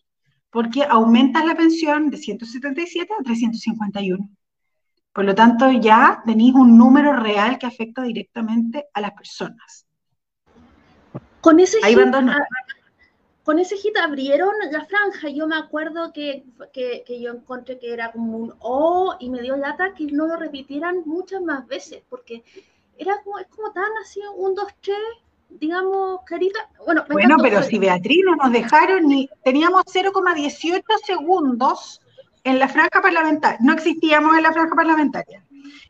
[0.51, 4.29] porque aumenta la pensión de 177 a 351.
[5.11, 9.87] Por lo tanto, ya tenéis un número real que afecta directamente a las personas.
[11.41, 11.97] Con ese hit,
[13.47, 15.29] con ese hit abrieron la franja.
[15.29, 19.55] Yo me acuerdo que, que, yo encontré que era como un O y me dio
[19.55, 22.43] lata que no lo repitieran muchas más veces, porque
[22.97, 24.97] era como, es como tan así, un, dos, tres,
[25.49, 26.59] digamos, carita.
[26.85, 29.29] Bueno, bueno pero si Beatriz no nos dejaron ni.
[29.45, 32.01] Teníamos 0,18 segundos
[32.43, 35.41] en la franja parlamentaria, no existíamos en la franja parlamentaria.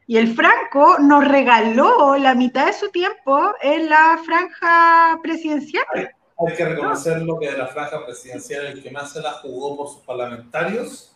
[0.06, 6.14] Y el Franco nos regaló la mitad de su tiempo en la franja presidencial.
[6.40, 9.76] Hay, que reconocer lo que de la franja presidencial el que más se la jugó
[9.76, 11.16] por sus parlamentarios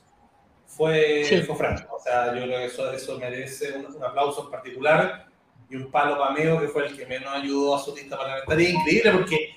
[0.66, 1.24] fue,
[1.58, 1.96] Franco.
[1.96, 5.28] O sea, yo creo que eso, eso merece un, aplauso en particular
[5.70, 8.70] y un palo pameo que fue el que menos ayudó a su lista parlamentaria.
[8.70, 9.50] Increíble porque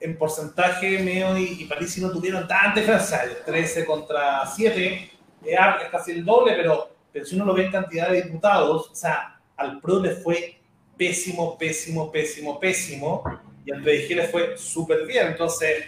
[0.00, 5.10] en porcentaje Meo y, y París no tuvieron tanta diferencia, 13 contra 7,
[5.44, 8.94] es casi el doble, pero, pero si uno lo ve en cantidad de diputados, o
[8.94, 10.60] sea, al PRO le fue
[10.96, 13.22] pésimo, pésimo, pésimo, pésimo,
[13.70, 15.84] y le fue súper bien, entonces...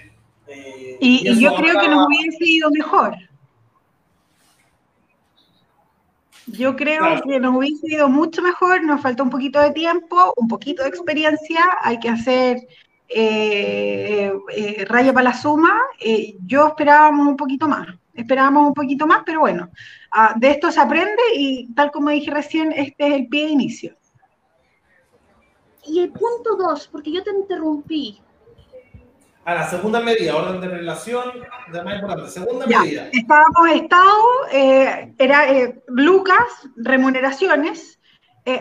[0.47, 3.17] Eh, y, yo creo que nos hubiese ido mejor.
[6.47, 10.49] Yo creo que nos hubiese ido mucho mejor, nos falta un poquito de tiempo, un
[10.49, 12.59] poquito de experiencia, hay que hacer
[13.09, 19.07] eh, eh, raya para la suma, eh, yo esperábamos un poquito más, esperábamos un poquito
[19.07, 19.71] más, pero bueno,
[20.11, 23.51] ah, de esto se aprende y tal como dije recién, este es el pie de
[23.51, 23.97] inicio.
[25.85, 28.21] Y el punto dos, porque yo te interrumpí.
[29.45, 31.25] A la segunda medida, orden de relación,
[31.73, 32.31] de más importante.
[32.31, 33.09] Segunda medida.
[33.13, 37.99] Estábamos estado, era Lucas, remuneraciones,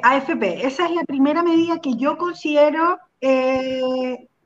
[0.01, 0.65] AFP.
[0.65, 2.99] Esa es la primera medida que yo considero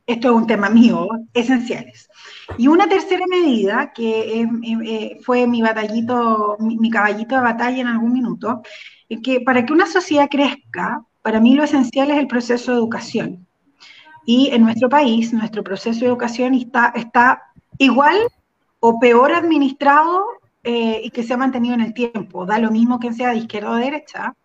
[0.07, 2.09] esto es un tema mío, esenciales.
[2.57, 8.13] Y una tercera medida, que eh, fue mi batallito, mi, caballito de batalla en algún
[8.13, 8.61] minuto,
[9.09, 12.77] es que para que una sociedad crezca, para mí lo esencial es el proceso de
[12.77, 13.47] educación.
[14.27, 17.41] Y en nuestro país, nuestro proceso de educación está, está
[17.79, 18.15] igual
[18.79, 20.23] o peor administrado
[20.63, 22.45] eh, y que se ha mantenido en el tiempo.
[22.45, 24.35] Da lo mismo que sea de izquierda o de derecha.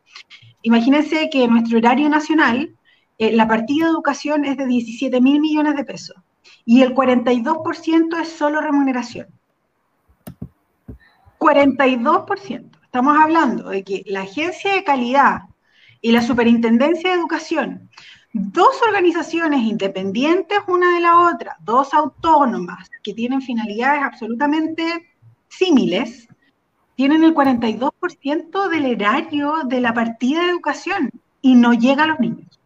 [0.63, 2.75] Imagínense que nuestro horario nacional
[3.19, 6.17] eh, la partida de educación es de 17 mil millones de pesos
[6.65, 9.27] y el 42% es solo remuneración.
[11.39, 12.71] 42%.
[12.85, 15.50] Estamos hablando de que la Agencia de Calidad
[16.01, 17.91] y la Superintendencia de Educación,
[18.33, 25.15] dos organizaciones independientes una de la otra, dos autónomas que tienen finalidades absolutamente
[25.49, 26.29] símiles,
[26.95, 31.11] tienen el 42% del erario de la partida de educación
[31.41, 32.61] y no llega a los niños.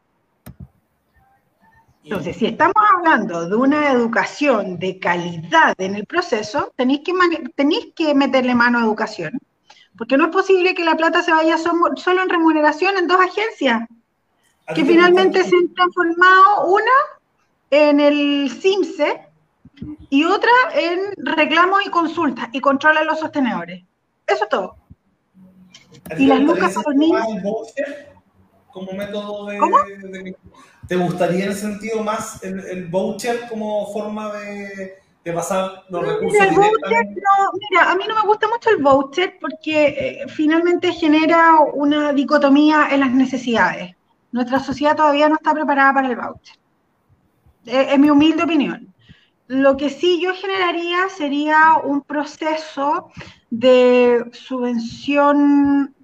[2.03, 7.13] Entonces, si estamos hablando de una educación de calidad en el proceso, tenéis que,
[7.55, 9.41] tenéis que meterle mano a educación.
[9.97, 13.83] Porque no es posible que la plata se vaya solo en remuneración en dos agencias,
[14.75, 16.93] que finalmente se han transformado una
[17.71, 19.29] en el CIMSE
[20.11, 23.85] y otra en reclamos y consultas y controla los sostenedores.
[24.27, 24.77] Eso es todo.
[26.19, 27.25] Y las lucas para los niños.
[28.73, 30.37] Como método de, de
[30.89, 34.95] ¿Te gustaría en ese sentido más el, voucher como forma de,
[35.89, 36.71] los recursos mira,
[37.71, 42.89] mira, a mí no me gusta mucho el voucher porque eh, finalmente genera una dicotomía
[42.91, 43.97] en las necesidades.
[44.33, 46.57] Nuestra sociedad todavía no está preparada para el voucher.
[47.65, 48.93] Eh, es mi humilde opinión.
[49.47, 53.11] Lo que sí yo generaría sería un proceso
[53.49, 55.95] de subvención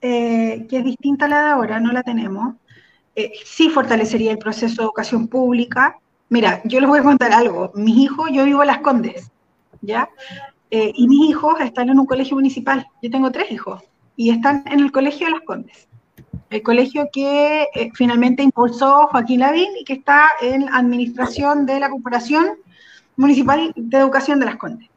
[0.00, 2.54] eh, que es distinta a la de ahora, no la tenemos,
[3.44, 5.98] sí fortalecería el proceso de educación pública.
[6.30, 7.72] Mira, yo les voy a contar algo.
[7.74, 9.32] Mis hijos, yo vivo en Las Condes,
[9.80, 10.08] ¿ya?
[10.70, 12.86] Eh, y mis hijos están en un colegio municipal.
[13.02, 13.82] Yo tengo tres hijos
[14.14, 15.88] y están en el colegio de Las Condes.
[16.48, 21.90] El colegio que eh, finalmente impulsó Joaquín Lavín y que está en administración de la
[21.90, 22.58] Corporación
[23.16, 24.88] Municipal de Educación de Las Condes.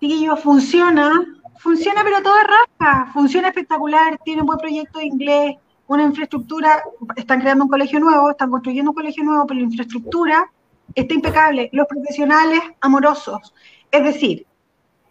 [0.00, 1.12] yo funciona,
[1.58, 5.56] funciona pero toda raja, funciona espectacular, tiene un buen proyecto de inglés,
[5.90, 6.84] una infraestructura,
[7.16, 10.48] están creando un colegio nuevo, están construyendo un colegio nuevo, pero la infraestructura
[10.94, 13.52] está impecable, los profesionales amorosos.
[13.90, 14.46] Es decir,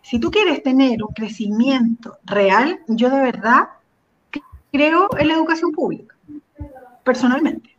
[0.01, 3.67] si tú quieres tener un crecimiento real, yo de verdad
[4.71, 6.15] creo en la educación pública,
[7.03, 7.75] personalmente.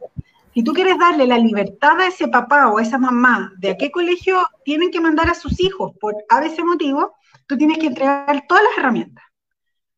[0.53, 3.79] Si tú quieres darle la libertad a ese papá o a esa mamá de a
[3.79, 7.15] qué colegio tienen que mandar a sus hijos por ABC motivo,
[7.47, 9.25] tú tienes que entregar todas las herramientas.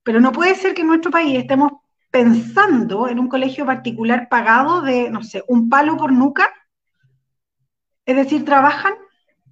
[0.05, 1.82] Pero no puede ser que en nuestro país estemos
[2.13, 6.49] pensando en un colegio particular pagado de, no sé, un palo por nuca.
[8.05, 8.93] Es decir, trabajan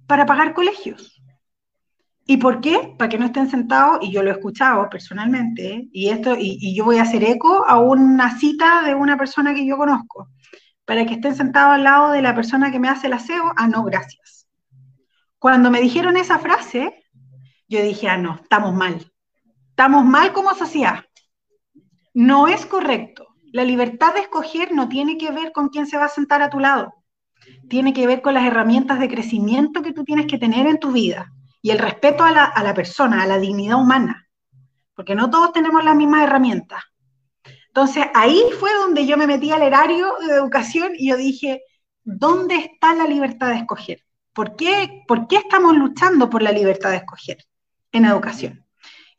[0.05, 1.21] para pagar colegios.
[2.25, 2.93] ¿Y por qué?
[2.97, 6.85] Para que no estén sentados, y yo lo he escuchado personalmente, y, esto, y, yo
[6.85, 10.29] voy a hacer eco a una cita de una persona que yo conozco,
[10.85, 13.67] para que estén sentados al lado de la persona que me hace el aseo, ah,
[13.67, 14.47] no, gracias.
[15.39, 17.03] Cuando me dijeron esa frase,
[17.67, 19.11] yo dije, ah, no, estamos mal.
[19.69, 21.03] Estamos mal como sociedad.
[22.13, 23.27] No es correcto.
[23.51, 26.49] La libertad de escoger no tiene que ver con quién se va a sentar a
[26.49, 26.93] tu lado.
[27.69, 30.91] Tiene que ver con las herramientas de crecimiento que tú tienes que tener en tu
[30.91, 34.27] vida y el respeto a la, persona, a la dignidad humana,
[34.95, 36.83] porque no todos tenemos las mismas herramientas.
[37.67, 41.61] Entonces ahí fue donde yo me metí al erario de educación y yo dije,
[42.03, 44.03] ¿dónde está la libertad de escoger?
[44.33, 47.37] ¿Por qué, ¿Por qué estamos luchando por la libertad de escoger
[47.91, 48.60] en educación?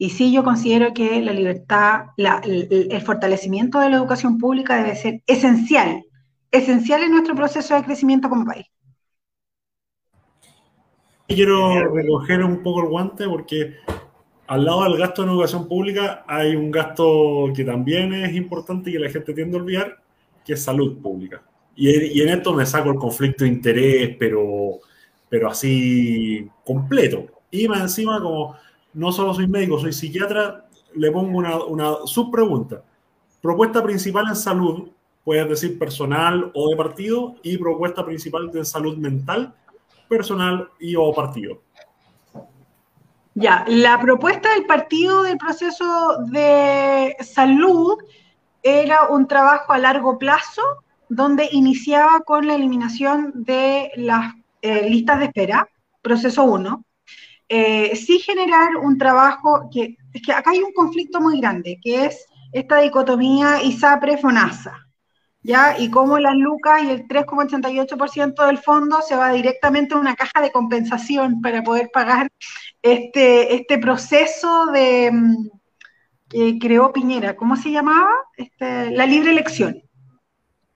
[0.02, 5.22] Y sí, yo considero que la libertad, el, fortalecimiento de la educación pública debe ser
[5.28, 6.02] esencial,
[6.50, 8.66] esencial en nuestro proceso de crecimiento como país.
[11.28, 13.76] Quiero recoger un poco el guante porque
[14.48, 18.94] al lado del gasto en educación pública hay un gasto que también es importante y
[18.94, 20.02] que la gente tiende a olvidar,
[20.44, 21.44] que es salud pública.
[21.76, 24.80] Y, en esto me saco el conflicto de interés, pero,
[25.28, 27.24] pero así completo.
[27.52, 28.56] Y más encima, como
[28.94, 32.82] no solo soy médico, soy psiquiatra, le pongo una, una subpregunta.
[33.40, 34.88] Propuesta principal en salud,
[35.24, 39.54] puedes decir personal o de partido, y propuesta principal de salud mental,
[40.08, 41.60] personal y o partido.
[43.34, 47.96] Ya, la propuesta del partido del proceso de salud
[48.62, 50.62] era un trabajo a largo plazo
[51.08, 55.68] donde iniciaba con la eliminación de las eh, listas de espera,
[56.02, 56.84] proceso 1.
[57.54, 62.06] Eh, sí generar un trabajo que, es que acá hay un conflicto muy grande, que
[62.06, 64.72] es esta dicotomía ISAPRE-FONASA.
[65.42, 65.78] ¿ya?
[65.78, 70.40] Y cómo las lucas y el 3,88% del fondo se va directamente a una caja
[70.40, 72.30] de compensación para poder pagar
[72.80, 75.48] este, este proceso de mm,
[76.30, 78.14] que creó Piñera, ¿cómo se llamaba?
[78.34, 79.82] Este, la libre elección.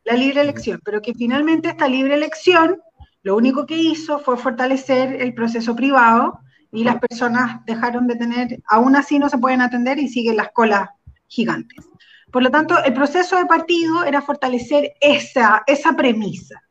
[0.05, 2.83] La libre elección, pero que finalmente esta libre elección
[3.23, 6.41] lo único que hizo fue fortalecer el proceso privado
[6.77, 10.51] y las personas dejaron de tener, aún así no se pueden atender y siguen las
[10.53, 10.91] colas
[11.27, 11.87] gigantes.
[12.31, 16.63] Por lo tanto, el proceso de partido era fortalecer esa, esa premisa.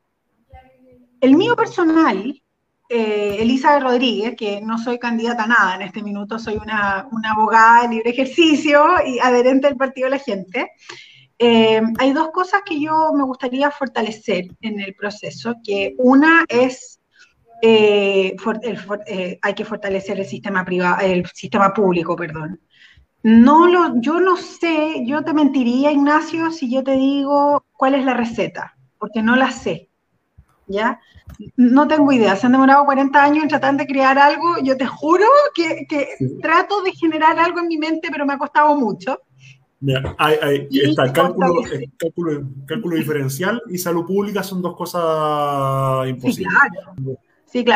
[1.20, 2.40] El mío personal,
[2.88, 7.82] eh, Elisa Rodríguez, que no soy candidata a nada en este minuto, soy una, abogada
[7.82, 10.72] de libre ejercicio y adherente del Partido de la Gente,
[11.40, 17.00] eh, hay dos cosas que yo me gustaría fortalecer en el proceso, que una es
[17.62, 18.36] eh,
[19.42, 22.60] hay que fortalecer el sistema privado, el sistema público, perdón.
[23.24, 28.06] No lo, yo no sé, yo te mentiría, Ignacio, si yo te digo cuál es
[28.06, 29.90] la receta, porque no la sé.
[30.68, 31.00] ¿Ya?
[31.56, 32.36] No tengo idea.
[32.36, 34.58] Se han demorado 40 años en tratar de crear algo.
[34.64, 35.88] Yo te juro que,
[36.42, 39.20] trato de generar algo en mi mente, pero me ha costado mucho.
[40.18, 41.64] hay, está cálculo,
[42.66, 46.54] cálculo, diferencial y salud pública son dos cosas imposibles.
[46.54, 47.20] Sí, claro.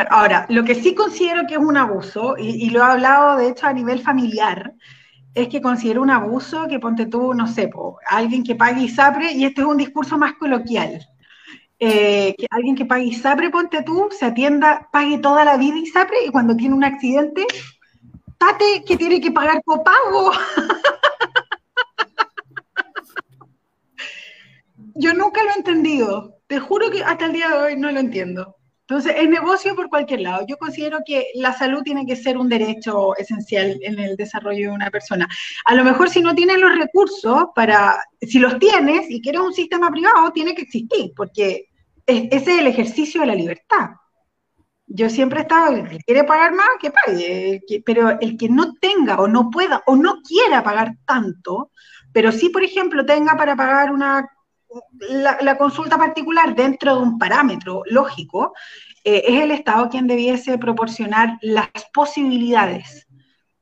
[0.10, 3.48] Ahora, lo que sí considero que es un abuso, y, y lo he hablado de
[3.48, 4.74] hecho a nivel familiar,
[5.34, 7.70] es que considero un abuso que ponte tú, no sé,
[8.08, 11.08] alguien que pague ISAPRE, y este es un discurso más coloquial,
[11.80, 16.26] eh, que alguien que pague ISAPRE, ponte tú, se atienda, pague toda la vida ISAPRE,
[16.26, 17.46] y cuando tiene un accidente,
[18.38, 20.32] tate que tiene que pagar copago.
[24.96, 28.02] Yo nunca lo he entendido, te juro que hasta el día de hoy no lo
[28.02, 28.59] entiendo.
[28.90, 30.48] Entonces, es negocio por cualquier lado.
[30.48, 34.76] Yo considero que la salud tiene que ser un derecho esencial en el desarrollo de
[34.76, 35.28] una persona.
[35.66, 39.54] A lo mejor si no tienes los recursos para, si los tienes y quieres un
[39.54, 41.68] sistema privado, tiene que existir, porque
[42.08, 43.90] ese es el ejercicio de la libertad.
[44.88, 48.74] Yo siempre he estado, el que quiere pagar más, que pague, pero el que no
[48.74, 51.70] tenga o no pueda o no quiera pagar tanto,
[52.12, 54.28] pero sí, por ejemplo, tenga para pagar una
[55.00, 58.54] la, consulta particular dentro de un parámetro lógico,
[59.04, 63.08] eh, es el Estado quien debiese proporcionar las posibilidades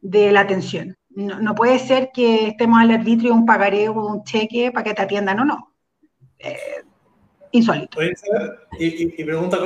[0.02, 0.98] de la atención.
[1.10, 4.94] No, puede ser que estemos al arbitrio de un pagaré o un cheque para que
[4.94, 5.74] te atiendan o no.
[6.38, 6.84] Eh,
[7.52, 8.00] insólito.
[8.04, 9.58] Y, y, pregunta,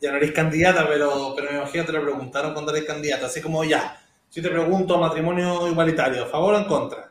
[0.00, 3.26] ya no eres candidata, pero, pero me imagino que te lo preguntaron cuando eres candidata,
[3.26, 3.98] así como ya,
[4.28, 7.10] si te pregunto matrimonio igualitario, ¿a favor o en contra?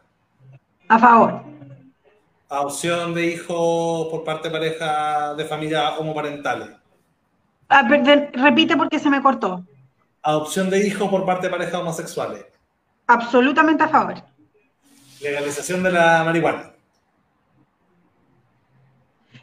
[0.87, 1.54] A favor.
[2.49, 6.69] Adopción de hijos por parte de pareja de familia homoparentales.
[7.67, 7.87] Ah,
[8.33, 9.65] repite porque se me cortó.
[10.21, 12.45] Adopción de hijos por parte de parejas homosexuales.
[13.07, 14.15] Absolutamente a favor.
[15.21, 16.71] Legalización de la marihuana.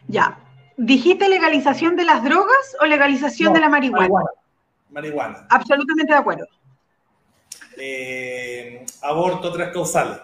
[0.06, 0.38] Ya.
[0.76, 4.08] ¿Dijiste legalización de las drogas o legalización de la marihuana?
[4.90, 5.46] marihuana?
[5.50, 6.46] Absolutamente de acuerdo.
[7.76, 10.18] Eh, aborto tres causales.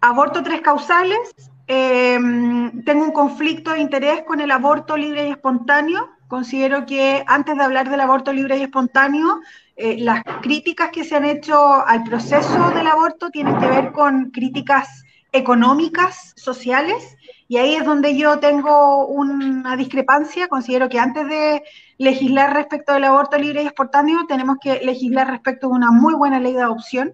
[0.00, 1.34] Aborto tres causales.
[1.70, 6.08] Em, tengo un conflicto de interés con el aborto libre y espontáneo.
[6.26, 9.40] Considero que antes de hablar del aborto libre y espontáneo,
[9.76, 14.30] eh, las críticas que se han hecho al proceso del aborto tienen que ver con
[14.30, 17.16] críticas económicas, sociales,
[17.48, 20.48] y ahí es donde yo tengo una discrepancia.
[20.48, 21.62] Considero que antes de
[21.98, 26.40] legislar respecto del aborto libre y espontáneo, tenemos que legislar respecto de una muy buena
[26.40, 27.12] ley de adopción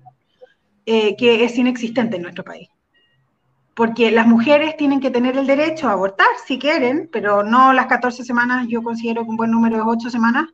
[0.86, 2.68] eh, que es inexistente en nuestro país.
[3.74, 7.86] Porque las mujeres tienen que tener el derecho a abortar si quieren, pero no las
[7.86, 10.46] 14 semanas, yo considero que un buen número es 8 semanas,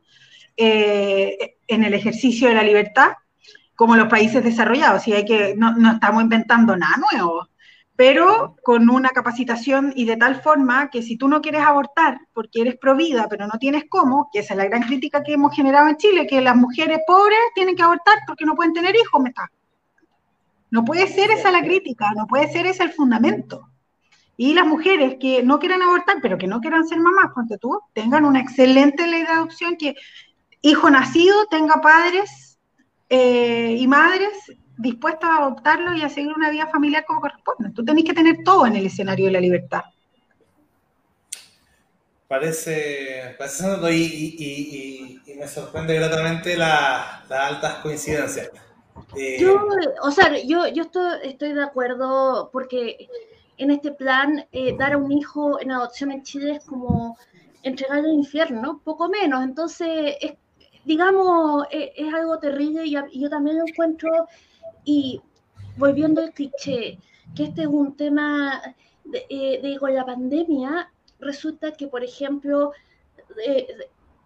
[0.57, 3.11] eh, en el ejercicio de la libertad,
[3.75, 5.07] como los países desarrollados.
[5.07, 7.47] Y hay que, no, no estamos inventando nada nuevo
[8.01, 12.61] pero con una capacitación y de tal forma que si tú no quieres abortar porque
[12.61, 15.87] eres provida, pero no tienes cómo, que esa es la gran crítica que hemos generado
[15.87, 19.29] en Chile, que las mujeres pobres tienen que abortar porque no pueden tener hijos, me
[19.29, 19.51] está.
[20.71, 23.67] No puede ser esa la crítica, no puede ser ese el fundamento.
[24.37, 27.79] Y las mujeres que no quieran abortar, pero que no quieran ser mamás, porque tú,
[27.93, 29.95] tengan una excelente ley de adopción, que
[30.61, 32.57] hijo nacido tenga padres
[33.09, 34.31] eh, y madres
[34.77, 37.71] dispuestos a adoptarlo y a seguir una vida familiar como corresponde.
[37.75, 39.81] Tú tenés que tener todo en el escenario de la libertad.
[42.27, 48.49] Parece, parece y, me sorprende gratamente las altas coincidencias.
[49.15, 49.67] Eh, yo,
[50.01, 53.09] o sea, yo, yo estoy, estoy de acuerdo porque
[53.57, 57.17] en este plan eh, dar a un hijo en adopción en Chile es como
[57.63, 59.43] entregar al infierno, poco menos.
[59.43, 60.15] Entonces,
[60.85, 64.27] digamos, es, es, algo terrible y, yo también lo encuentro.
[64.83, 65.21] Y
[65.77, 66.97] volviendo al cliché,
[67.35, 68.61] que este es un tema
[69.03, 72.71] de, eh, la pandemia, resulta que, por ejemplo,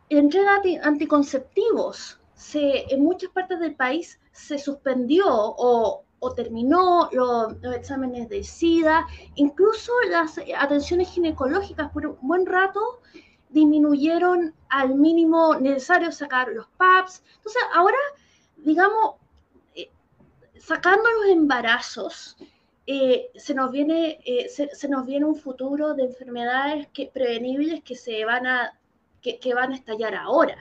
[0.09, 8.29] entrega anticonceptivos se, en muchas partes del país se suspendió o, o terminó los, exámenes
[8.29, 9.05] de SIDA,
[9.36, 13.01] incluso las atenciones ginecológicas por un buen rato
[13.49, 17.23] disminuyeron al mínimo necesario sacar los PAPs.
[17.38, 17.97] Entonces, ahora,
[18.57, 19.15] digamos,
[20.65, 22.38] sacando los embarazos,
[22.88, 27.95] eh, se, nos viene, eh, se, nos viene un futuro de enfermedades que, prevenibles que,
[27.95, 28.79] se van a,
[29.21, 30.57] que, van a estallar ahora,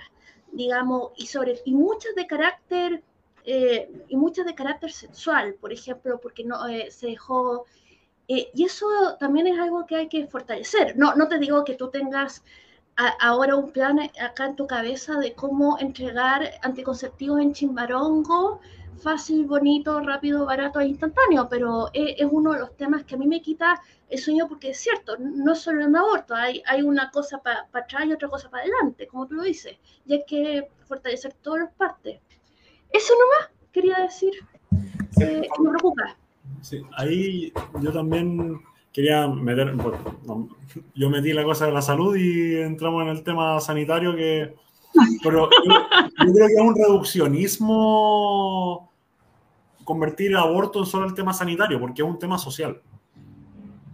[0.54, 3.02] digamos, y, sobre, y muchas de carácter...
[3.46, 6.56] Eh, y muchas de carácter sexual, por ejemplo, porque no
[6.88, 7.66] se dejó
[8.26, 8.86] y eso
[9.20, 10.96] también es algo que hay que fortalecer.
[10.96, 12.42] No, no te digo que tú tengas
[13.20, 18.60] ahora un plan acá en tu cabeza de cómo entregar anticonceptivos en Chimbarongo
[19.04, 23.26] fácil, bonito, rápido, barato e instantáneo, pero es, uno de los temas que a mí
[23.26, 27.10] me quita el sueño porque es cierto, no es solo un aborto, hay, hay una
[27.10, 29.76] cosa para atrás y otra cosa para adelante, como tú lo dices,
[30.06, 32.18] y hay que fortalecer todas las partes.
[32.90, 34.32] Eso nomás quería decir,
[35.20, 36.16] eh, me preocupa.
[36.62, 37.52] Sí, ahí
[37.82, 38.58] yo también
[38.90, 39.76] quería meter,
[40.94, 44.54] yo metí la cosa de la salud y entramos en el tema sanitario que
[45.22, 48.90] pero yo, creo que es un reduccionismo
[49.84, 52.80] convertir el aborto en solo el tema sanitario, porque es un tema social.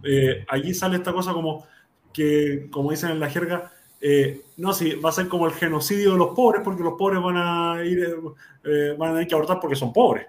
[0.03, 1.65] Eh, allí sale esta cosa como
[2.13, 6.13] que, como dicen en la jerga, eh, no, si va a ser como el genocidio
[6.13, 8.15] de los pobres, porque los pobres van a ir,
[8.63, 10.27] eh, van a tener que abortar porque son pobres.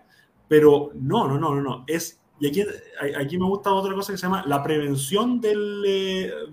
[0.48, 1.84] Pero no, no, no, no, no.
[1.86, 2.64] Es, y aquí,
[3.16, 5.82] aquí me gusta otra cosa que se llama la prevención del,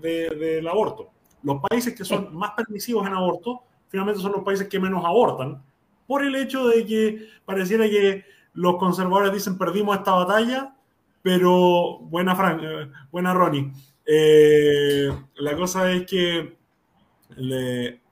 [0.00, 1.10] del aborto.
[1.42, 5.62] Los países que son más permisivos en aborto finalmente son los países que menos abortan,
[6.06, 10.74] por el hecho de que pareciera que los conservadores dicen perdimos esta batalla,
[11.22, 13.72] pero buena, Fran, eh, buena Ronnie.
[14.06, 16.58] Eh, la cosa es que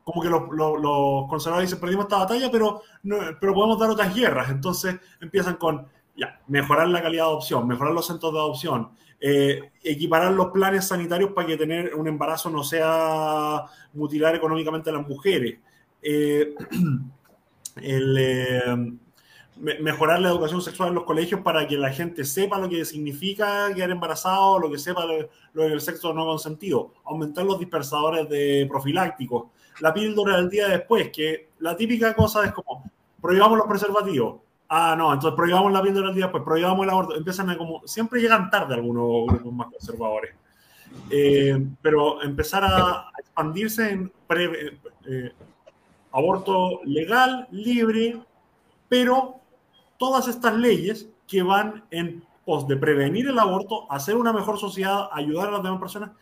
[0.04, 2.82] como que los, conservadores dicen perdimos esta batalla, pero,
[3.40, 4.50] pero podemos dar otras guerras.
[4.50, 5.86] Entonces empiezan con
[6.46, 11.32] mejorar la calidad de adopción, mejorar los centros de adopción, eh, equiparar los planes sanitarios
[11.32, 15.58] para que tener un embarazo no sea mutilar económicamente a las mujeres.
[19.60, 23.72] mejorar la educación sexual en los colegios para que la gente sepa lo que significa
[23.74, 29.46] quedar embarazado, lo que sepa lo, del sexo no consentido, aumentar los dispersadores de profilácticos,
[29.80, 32.84] la píldora del día después, que la típica cosa es como,
[33.20, 34.40] prohibamos los preservativos.
[34.68, 37.16] Ah, no, entonces prohibamos la píldora del día después, prohibamos el aborto.
[37.16, 40.34] Empiezan a como, siempre llegan tarde algunos grupos más conservadores.
[41.10, 44.12] Eh, pero empezar a expandirse en
[45.06, 45.32] eh,
[46.12, 48.20] aborto legal, libre,
[48.88, 49.40] pero
[49.98, 55.10] todas estas leyes que van en pos de prevenir el aborto, hacer una mejor sociedad,
[55.12, 56.12] ayudar a las demás personas.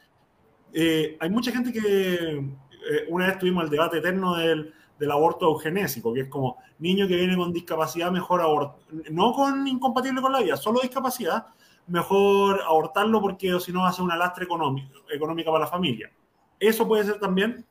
[0.73, 5.47] Eh, hay mucha gente que eh, una vez tuvimos el debate eterno del, del, aborto
[5.47, 8.77] eugenésico, que es como niño que viene con discapacidad, mejor abortar,
[9.11, 11.47] no con incompatible con la vida, solo discapacidad,
[11.87, 16.11] mejor abortarlo porque si no ser una lastre económica para la familia.
[16.59, 17.65] Eso puede ser también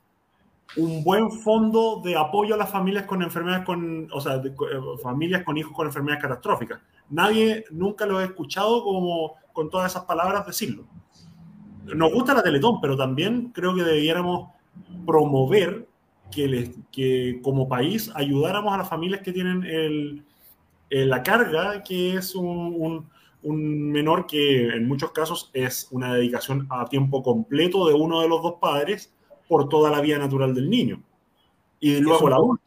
[0.78, 4.52] un buen fondo de apoyo a las familias con enfermedades con, o sea, eh,
[5.02, 6.82] familias con hijos con enfermedades catastróficas.
[7.10, 10.86] Nadie nunca lo ha escuchado como con todas esas palabras decirlo.
[11.86, 14.50] Nos gusta la Teletón, pero también creo que debiéramos
[15.06, 15.88] promover
[16.32, 20.26] que, que como país ayudáramos a las familias que tienen el,
[20.90, 23.08] la carga, que es un,
[23.44, 28.28] un menor que en muchos casos es una dedicación a tiempo completo de uno de
[28.28, 29.15] los dos padres
[29.48, 31.02] por toda la vida natural del niño.
[31.80, 32.64] Y luego el adulto.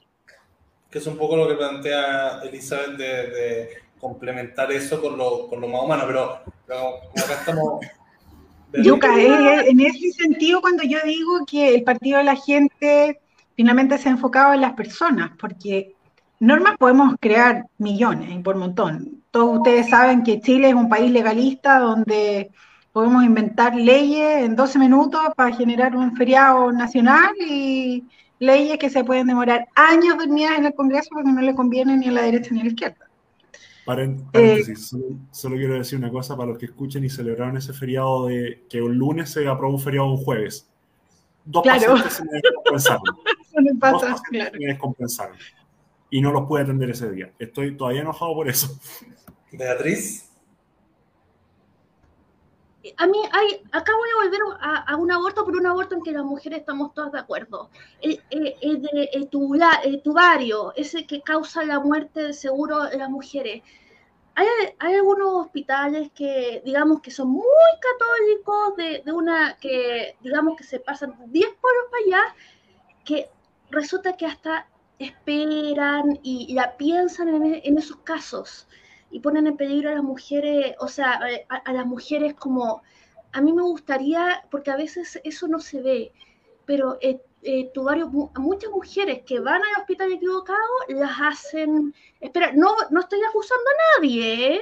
[0.91, 3.69] Que es un poco lo que plantea Elizabeth de,
[4.01, 7.87] complementar eso con lo, con lo, más humano, pero, como acá estamos...
[8.73, 13.19] Yuka, en ese sentido cuando yo digo que el partido de la gente
[13.57, 15.97] finalmente se ha enfocado en las personas, porque
[16.39, 19.23] normas podemos crear millones y por montón.
[19.31, 22.51] Todos ustedes saben que Chile es un país legalista donde
[22.93, 28.05] podemos inventar leyes en 12 minutos para generar un feriado nacional y
[28.39, 32.09] leyes que se pueden demorar años dormidas en el Congreso porque no le conviene ni
[32.09, 33.09] a la derecha ni a la izquierda.
[33.85, 34.95] Paréntesis,
[35.31, 38.83] solo, quiero decir una cosa para los que escuchen y celebraron ese feriado de que
[38.83, 40.69] un lunes se aprobó un feriado un jueves.
[41.45, 41.95] Dos claro.
[41.95, 43.03] pacientes se me descompensaron.
[43.55, 45.37] Dos pacientes se me descompensaron.
[46.11, 47.33] Y no los pude atender ese día.
[47.39, 48.79] Estoy todavía enojado por eso.
[49.53, 50.28] Beatriz
[52.97, 56.13] a mí hay, acá voy a volver a, un aborto, pero un aborto en que
[56.13, 57.71] las mujeres estamos todas de acuerdo.
[58.01, 59.29] El, el,
[60.03, 63.63] tubario, ese que causa la muerte de seguro de las mujeres.
[64.35, 64.47] Hay,
[64.79, 67.45] hay, algunos hospitales que, digamos, que son muy
[67.81, 72.35] católicos, de, de, una, que, digamos, que se pasan 10 pueblos para allá,
[73.05, 73.29] que
[73.71, 74.69] resulta que hasta
[74.99, 78.69] esperan y la piensan en, en esos casos
[79.11, 82.83] y ponen en peligro a las mujeres, o sea, eh, a, las mujeres como,
[83.33, 86.13] a mí me gustaría, porque a veces eso no se ve,
[86.67, 92.75] pero eh, eh varios, muchas mujeres que van al hospital equivocado las hacen, espera, no,
[92.91, 94.61] no estoy acusando a nadie, ¿eh?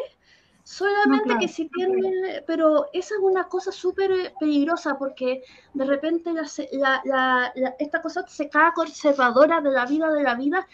[0.66, 5.44] solamente que si tienen, pero esa es una cosa súper peligrosa porque
[5.74, 6.32] de repente
[6.72, 10.66] la, la, esta cosa se cae conservadora de la vida de la vida,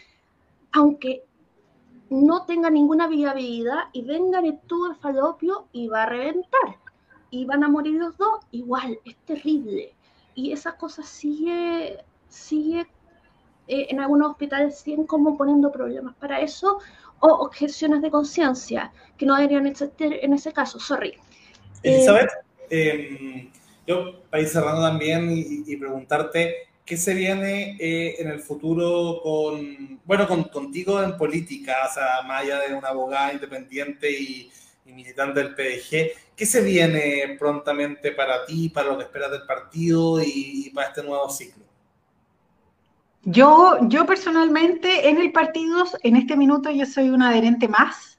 [0.73, 1.25] aunque
[2.13, 6.77] no tenga ninguna viabilidad y venga el tubo de falopio y va a reventar.
[7.31, 9.95] Y van a morir los dos, igual, es terrible.
[10.35, 12.87] Y esas cosas sigue, sigue
[13.67, 16.79] eh, en algunos hospitales siguen como poniendo problemas para eso
[17.21, 21.15] o objeciones de conciencia que no deberían existir en ese caso, sorry.
[21.83, 22.31] Elizabeth,
[22.69, 23.51] eh,
[23.87, 30.01] yo para ir cerrando también y preguntarte, ¿Qué se viene eh, en el futuro con,
[30.05, 34.51] bueno, con, contigo en política, o sea, más allá de una abogada independiente y,
[34.87, 36.35] militante del PDG?
[36.37, 41.03] ¿Qué se viene prontamente para ti, para lo que esperas del partido y, para este
[41.03, 41.65] nuevo ciclo?
[43.25, 48.19] Yo, yo personalmente en el partido, en este minuto yo soy una adherente más.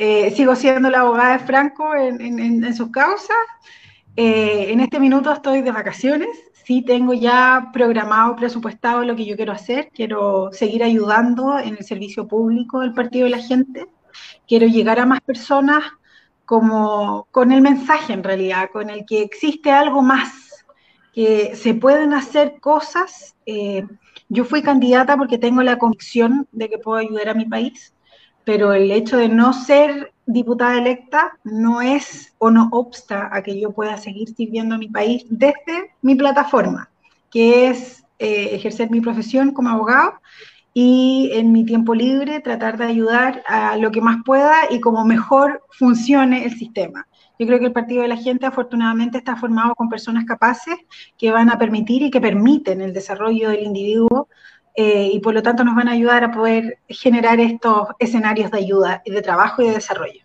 [0.00, 3.36] Eh, sigo siendo la abogada de Franco en, en, sus causas.
[4.16, 6.28] Eh, en este minuto estoy de vacaciones,
[6.68, 9.88] sí tengo ya programado, presupuestado lo que yo quiero hacer.
[9.94, 13.86] Quiero seguir ayudando en el servicio público del Partido de la Gente.
[14.46, 15.82] Quiero llegar a más personas
[16.44, 20.66] como con el mensaje en realidad, con el que existe algo más,
[21.14, 23.34] que se pueden hacer cosas.
[23.46, 23.86] Eh,
[24.28, 27.94] yo fui candidata porque tengo la convicción de que puedo ayudar a mi país,
[28.44, 33.58] pero el hecho de no ser diputada electa no es o no obsta a que
[33.58, 36.90] yo pueda seguir sirviendo a mi país desde mi plataforma,
[37.30, 40.20] que es eh, ejercer mi profesión como abogado
[40.74, 45.02] y en mi tiempo libre tratar de ayudar a lo que más pueda y como
[45.04, 47.06] mejor funcione el sistema.
[47.38, 50.76] Yo creo que el Partido de la Gente afortunadamente está formado con personas capaces
[51.16, 54.28] que van a permitir y que permiten el desarrollo del individuo
[54.80, 58.58] eh, y por lo tanto nos van a ayudar a poder generar estos escenarios de
[58.58, 60.22] ayuda de trabajo y de desarrollo.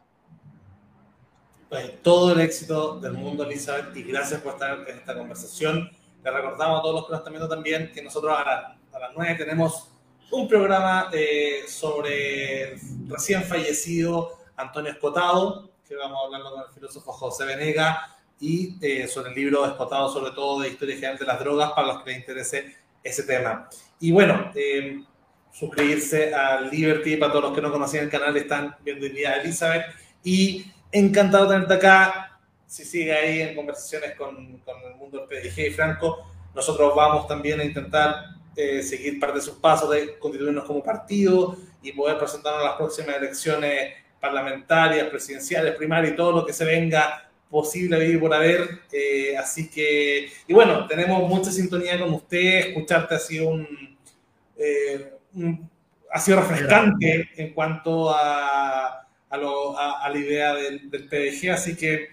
[1.70, 5.90] Pues, todo el éxito del mundo, Elizabeth, y gracias por estar en esta conversación.
[6.24, 9.10] Le recordamos a todos los que nos están viendo también que nosotros a, a las
[9.16, 9.90] 9 tenemos
[10.30, 12.76] un programa eh, sobre
[13.08, 18.08] recién fallecido Antonio Escotado, que vamos hablando con el filósofo José Venega,
[18.40, 21.88] y eh, sobre el libro Escotado, sobre todo de historia general de las drogas, para
[21.88, 23.70] los que les interese ese tema.
[24.00, 25.04] Y bueno, eh,
[25.52, 29.36] suscribirse a Liberty, para todos los que no conocían el canal, están viendo hoy día
[29.36, 29.86] Elizabeth,
[30.24, 32.40] y encantado de tenerte acá.
[32.66, 36.26] Si sigue ahí en conversaciones con, con el mundo del PDG y Franco,
[36.56, 38.16] nosotros vamos también a intentar
[38.56, 42.76] eh, seguir parte de sus pasos de constituirnos como partido y poder presentarnos a las
[42.76, 48.34] próximas elecciones parlamentarias, presidenciales, primarias y todo lo que se venga posible a vivir por
[48.34, 48.82] haber.
[48.92, 53.98] Eh, así que, y bueno, tenemos mucha sintonía con usted, escucharte ha sido un,
[54.58, 55.14] eh,
[56.12, 61.78] ha sido refrescante en cuanto a, a, lo, a, la idea del, del, PDG, así
[61.78, 62.10] que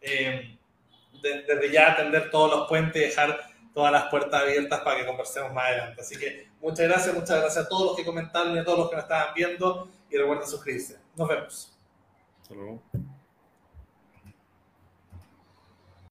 [0.00, 3.40] desde ya atender todos los puentes, dejar
[3.74, 6.00] todas las puertas abiertas para que conversemos más adelante.
[6.00, 8.88] Así que muchas gracias, muchas gracias a todos los que comentaron y a todos los
[8.88, 10.98] que nos estaban viendo y recuerden suscribirse.
[11.16, 11.76] Nos vemos.